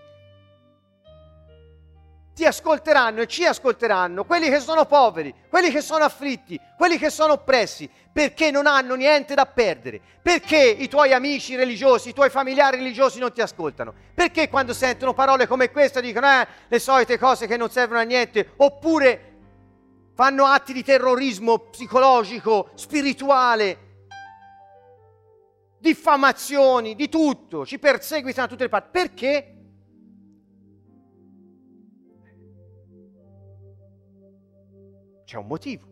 [2.35, 7.11] Ti ascolteranno e ci ascolteranno quelli che sono poveri, quelli che sono afflitti, quelli che
[7.11, 10.01] sono oppressi, perché non hanno niente da perdere.
[10.23, 13.93] Perché i tuoi amici religiosi, i tuoi familiari religiosi non ti ascoltano?
[14.15, 18.05] Perché quando sentono parole come queste dicono eh, le solite cose che non servono a
[18.05, 19.31] niente, oppure
[20.15, 23.79] fanno atti di terrorismo psicologico, spirituale,
[25.79, 28.89] diffamazioni, di tutto, ci perseguitano da tutte le parti.
[28.91, 29.52] Perché?
[35.33, 35.87] C'è un motivo.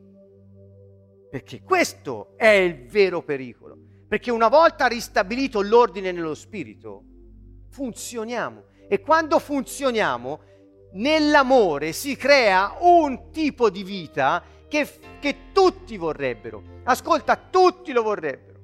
[1.31, 3.75] Perché questo è il vero pericolo.
[4.07, 7.05] Perché una volta ristabilito l'ordine nello spirito,
[7.71, 8.65] funzioniamo.
[8.87, 10.41] E quando funzioniamo,
[10.93, 14.87] nell'amore si crea un tipo di vita che,
[15.19, 16.63] che tutti vorrebbero.
[16.85, 18.59] Ascolta, tutti lo vorrebbero.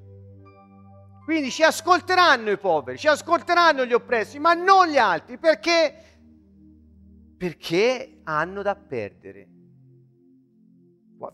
[1.24, 6.18] Quindi ci ascolteranno i poveri, ci ascolteranno gli oppressi, ma non gli altri, perché?
[7.38, 9.54] Perché hanno da perdere.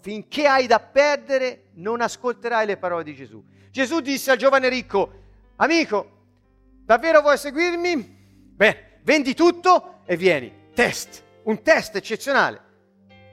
[0.01, 3.45] Finché hai da perdere, non ascolterai le parole di Gesù.
[3.71, 5.13] Gesù disse al giovane ricco,
[5.57, 6.27] amico,
[6.85, 8.55] davvero vuoi seguirmi?
[8.55, 12.71] Beh, vendi tutto e vieni test, un test eccezionale.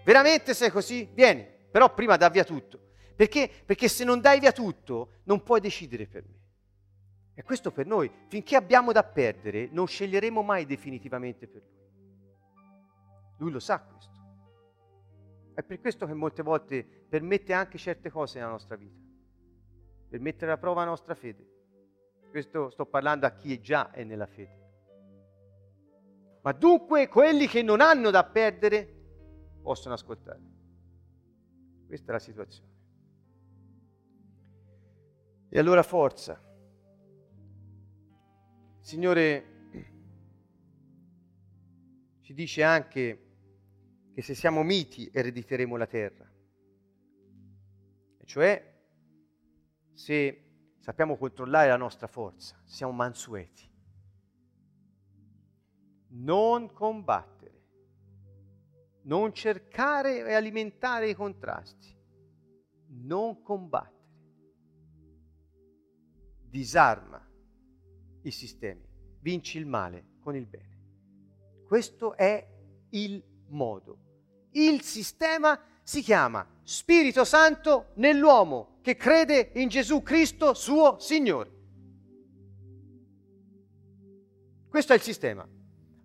[0.04, 1.08] Veramente sei così?
[1.14, 2.80] Vieni, però prima dà via tutto.
[3.16, 3.50] Perché?
[3.66, 6.38] Perché se non dai via tutto non puoi decidere per me.
[7.34, 11.78] E questo per noi, finché abbiamo da perdere, non sceglieremo mai definitivamente per lui.
[13.38, 14.19] Lui lo sa questo.
[15.60, 18.98] È per questo che molte volte permette anche certe cose nella nostra vita,
[20.08, 21.46] per mettere alla prova la nostra fede.
[22.30, 24.58] Questo sto parlando a chi già è nella fede.
[26.44, 28.88] Ma dunque quelli che non hanno da perdere
[29.62, 30.42] possono ascoltare.
[31.88, 32.72] Questa è la situazione.
[35.50, 36.42] E allora forza.
[38.80, 39.46] Signore
[42.22, 43.24] ci dice anche
[44.20, 46.30] che se siamo miti erediteremo la terra.
[48.18, 48.78] E cioè
[49.94, 53.66] se sappiamo controllare la nostra forza, siamo mansueti
[56.12, 57.64] non combattere,
[59.04, 61.96] non cercare e alimentare i contrasti,
[62.88, 63.98] non combattere.
[66.42, 67.26] Disarma
[68.24, 68.86] i sistemi,
[69.22, 71.64] vinci il male con il bene.
[71.66, 72.46] Questo è
[72.90, 74.08] il modo.
[74.52, 81.58] Il sistema si chiama Spirito Santo nell'uomo che crede in Gesù Cristo suo Signore.
[84.70, 85.48] Questo è il sistema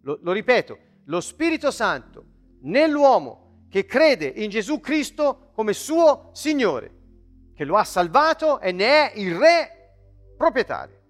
[0.05, 2.25] lo, lo ripeto, lo Spirito Santo
[2.63, 6.95] nell'uomo che crede in Gesù Cristo come suo Signore,
[7.55, 11.03] che lo ha salvato e ne è il re proprietario.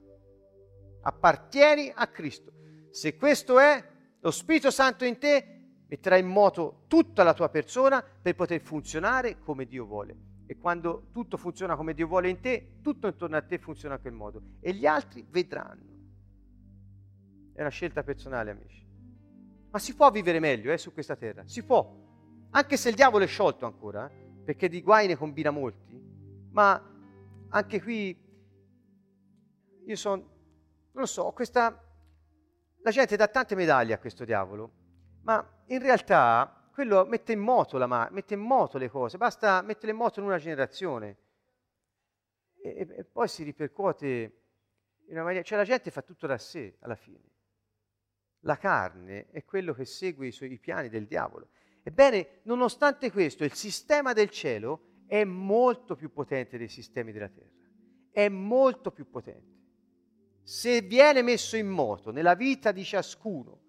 [1.02, 2.52] Appartieni a Cristo.
[2.90, 3.84] Se questo è
[4.20, 5.53] lo Spirito Santo in te,
[5.94, 10.16] metterà in moto tutta la tua persona per poter funzionare come Dio vuole.
[10.44, 13.98] E quando tutto funziona come Dio vuole in te, tutto intorno a te funziona a
[13.98, 14.42] quel modo.
[14.58, 15.92] E gli altri vedranno.
[17.54, 18.84] È una scelta personale, amici.
[19.70, 21.88] Ma si può vivere meglio eh, su questa terra, si può.
[22.50, 25.96] Anche se il diavolo è sciolto ancora, eh, perché di guai ne combina molti,
[26.50, 26.92] ma
[27.50, 28.20] anche qui
[29.86, 31.80] io sono, non lo so, questa,
[32.82, 34.82] la gente dà tante medaglie a questo diavolo,
[35.24, 39.90] ma in realtà quello mette in moto, la, mette in moto le cose, basta metterle
[39.90, 41.18] in moto in una generazione
[42.62, 44.06] e, e poi si ripercuote
[45.06, 47.32] in una maniera, cioè la gente fa tutto da sé alla fine
[48.44, 51.48] la carne è quello che segue i suoi piani del diavolo.
[51.82, 57.50] Ebbene, nonostante questo, il sistema del cielo è molto più potente dei sistemi della terra.
[58.10, 59.52] È molto più potente.
[60.42, 63.62] Se viene messo in moto nella vita di ciascuno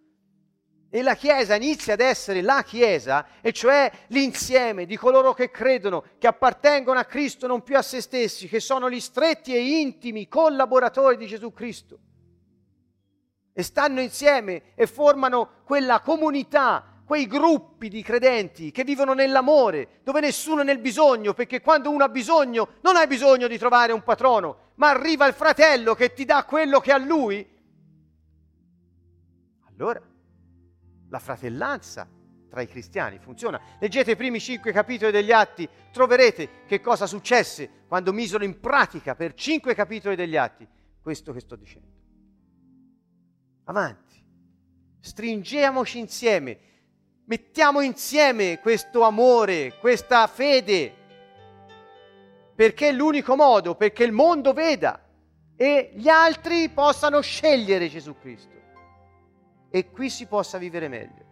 [0.96, 6.06] e la Chiesa inizia ad essere la Chiesa, e cioè l'insieme di coloro che credono,
[6.18, 10.30] che appartengono a Cristo, non più a se stessi, che sono gli stretti e intimi
[10.30, 12.00] collaboratori di Gesù Cristo
[13.52, 20.22] e stanno insieme e formano quella comunità, quei gruppi di credenti che vivono nell'amore, dove
[20.22, 24.02] nessuno è nel bisogno, perché quando uno ha bisogno non hai bisogno di trovare un
[24.02, 27.46] patrono, ma arriva il fratello che ti dà quello che ha lui.
[29.68, 30.02] Allora,
[31.10, 32.08] la fratellanza
[32.50, 33.60] tra i cristiani funziona.
[33.80, 39.14] Leggete i primi cinque capitoli degli Atti, troverete che cosa successe quando misero in pratica
[39.16, 40.68] per cinque capitoli degli Atti
[41.02, 41.88] questo che sto dicendo
[43.66, 44.24] avanti.
[45.00, 46.60] Stringiamoci insieme,
[47.26, 50.94] mettiamo insieme questo amore, questa fede,
[52.56, 55.00] perché è l'unico modo, perché il mondo veda
[55.56, 58.55] e gli altri possano scegliere Gesù Cristo
[59.76, 61.26] e qui si possa vivere meglio.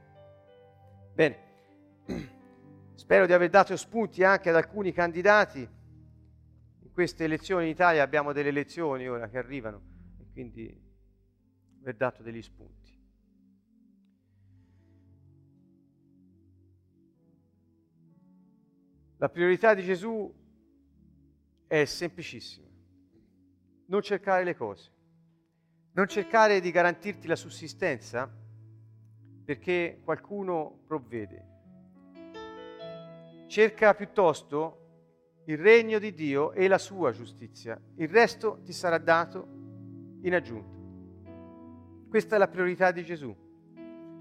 [1.13, 1.37] Bene,
[2.93, 5.61] spero di aver dato spunti anche ad alcuni candidati.
[5.61, 9.81] In queste elezioni in Italia abbiamo delle elezioni ora che arrivano
[10.19, 10.77] e quindi
[11.79, 12.91] aver dato degli spunti.
[19.19, 20.29] La priorità di Gesù
[21.65, 22.67] è semplicissima.
[23.85, 24.92] Non cercare le cose.
[25.95, 28.27] Non cercare di garantirti la sussistenza
[29.45, 31.51] perché qualcuno provvede.
[33.45, 34.79] Cerca piuttosto
[35.45, 37.79] il regno di Dio e la sua giustizia.
[37.97, 39.47] Il resto ti sarà dato
[40.21, 40.75] in aggiunta.
[42.09, 43.35] Questa è la priorità di Gesù.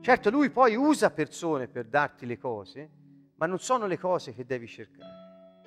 [0.03, 2.91] Certo, lui poi usa persone per darti le cose,
[3.37, 5.63] ma non sono le cose che devi cercare.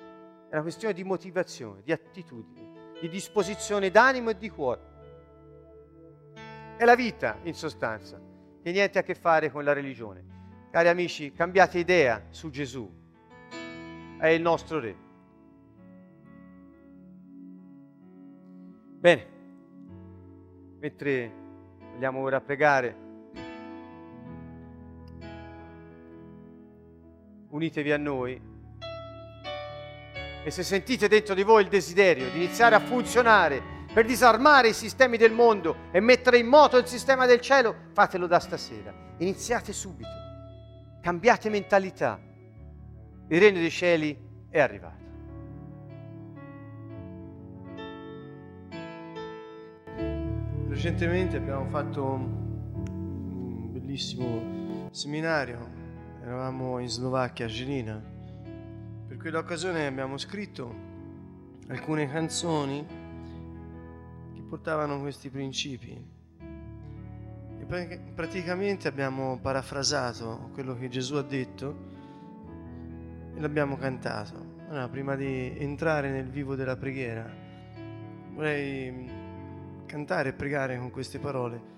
[0.48, 4.94] È una questione di motivazione, di attitudine, di disposizione d'animo e di cuore.
[6.76, 8.20] È la vita, in sostanza
[8.62, 10.68] che niente a che fare con la religione.
[10.70, 12.86] Cari amici, cambiate idea su Gesù.
[14.18, 14.96] È il nostro Re.
[18.98, 19.26] Bene,
[20.80, 21.32] mentre
[21.92, 22.96] vogliamo ora pregare,
[27.48, 28.40] unitevi a noi
[30.44, 34.72] e se sentite dentro di voi il desiderio di iniziare a funzionare per disarmare i
[34.74, 38.92] sistemi del mondo e mettere in moto il sistema del cielo, fatelo da stasera.
[39.16, 40.10] Iniziate subito.
[41.00, 42.20] Cambiate mentalità.
[43.28, 44.14] Il regno dei cieli
[44.50, 45.02] è arrivato.
[50.68, 55.70] Recentemente abbiamo fatto un bellissimo seminario,
[56.22, 57.98] eravamo in Slovacchia, a Žilina.
[59.08, 60.74] Per quell'occasione abbiamo scritto
[61.68, 62.95] alcune canzoni
[64.48, 66.14] portavano questi principi.
[67.58, 71.94] E praticamente abbiamo parafrasato quello che Gesù ha detto
[73.34, 74.54] e l'abbiamo cantato.
[74.68, 77.28] Allora, prima di entrare nel vivo della preghiera,
[78.32, 79.10] vorrei
[79.86, 81.74] cantare e pregare con queste parole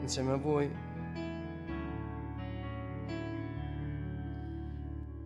[0.00, 0.70] insieme a voi.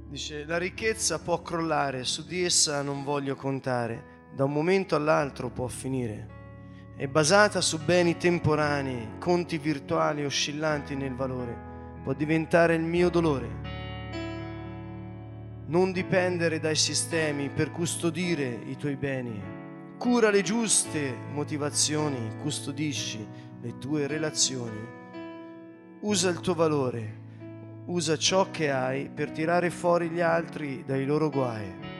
[0.08, 5.48] Dice, la ricchezza può crollare, su di essa non voglio contare da un momento all'altro
[5.48, 6.28] può finire.
[6.96, 11.56] È basata su beni temporanei, conti virtuali oscillanti nel valore.
[12.02, 13.72] Può diventare il mio dolore.
[15.66, 19.40] Non dipendere dai sistemi per custodire i tuoi beni.
[19.98, 23.26] Cura le giuste motivazioni, custodisci
[23.60, 25.02] le tue relazioni.
[26.00, 27.20] Usa il tuo valore,
[27.86, 31.93] usa ciò che hai per tirare fuori gli altri dai loro guai.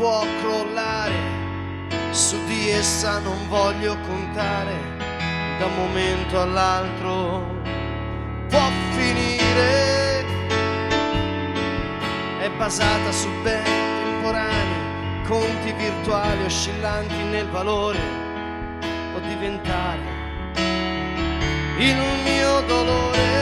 [0.00, 1.14] Può crollare,
[2.10, 4.72] su di essa non voglio contare,
[5.58, 7.44] da un momento all'altro
[8.48, 10.24] può finire,
[12.40, 18.00] è basata su beni temporanei, conti virtuali oscillanti nel valore,
[19.12, 20.00] può diventare
[21.76, 23.39] il mio dolore.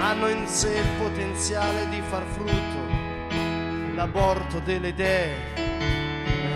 [0.00, 2.84] Hanno in sé il potenziale di far frutto.
[3.94, 5.34] L'aborto delle idee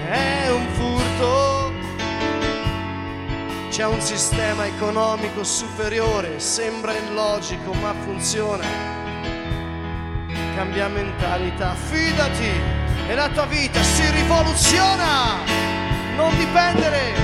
[0.08, 1.72] è un furto.
[3.70, 8.64] C'è un sistema economico superiore, sembra illogico ma funziona.
[10.54, 12.50] Cambia mentalità, fidati
[13.08, 15.38] e la tua vita si rivoluziona.
[16.16, 17.14] Non dipendere,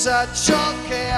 [0.00, 1.10] usa ciò che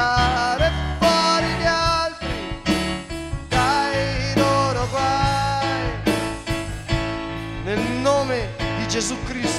[0.00, 3.04] tirare fuori gli altri
[3.48, 6.02] dai loro guai.
[7.64, 8.48] Nel nome
[8.78, 9.58] di Gesù Cristo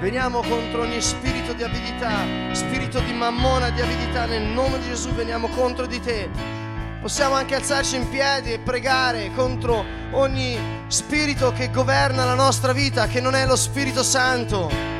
[0.00, 2.10] veniamo contro ogni spirito di avidità,
[2.52, 6.28] spirito di mammona di avidità, nel nome di Gesù veniamo contro di te.
[7.00, 10.58] Possiamo anche alzarci in piedi e pregare contro ogni
[10.88, 14.99] spirito che governa la nostra vita, che non è lo Spirito Santo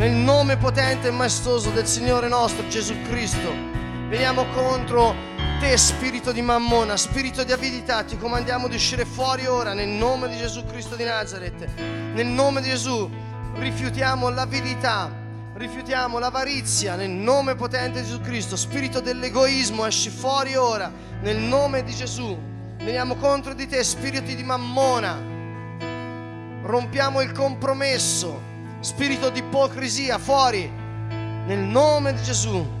[0.00, 3.52] nel nome potente e maestoso del Signore nostro Gesù Cristo.
[4.08, 5.14] Veniamo contro
[5.60, 10.28] te, spirito di mammona, spirito di avidità, ti comandiamo di uscire fuori ora nel nome
[10.30, 11.68] di Gesù Cristo di Nazareth.
[12.14, 13.10] Nel nome di Gesù
[13.56, 15.12] rifiutiamo l'avidità,
[15.52, 18.56] rifiutiamo l'avarizia nel nome potente di Gesù Cristo.
[18.56, 20.90] Spirito dell'egoismo, esci fuori ora
[21.20, 22.34] nel nome di Gesù.
[22.78, 25.14] Veniamo contro di te, spiriti di mammona.
[26.62, 28.48] Rompiamo il compromesso
[28.80, 30.70] spirito di ipocrisia fuori
[31.46, 32.79] nel nome di Gesù.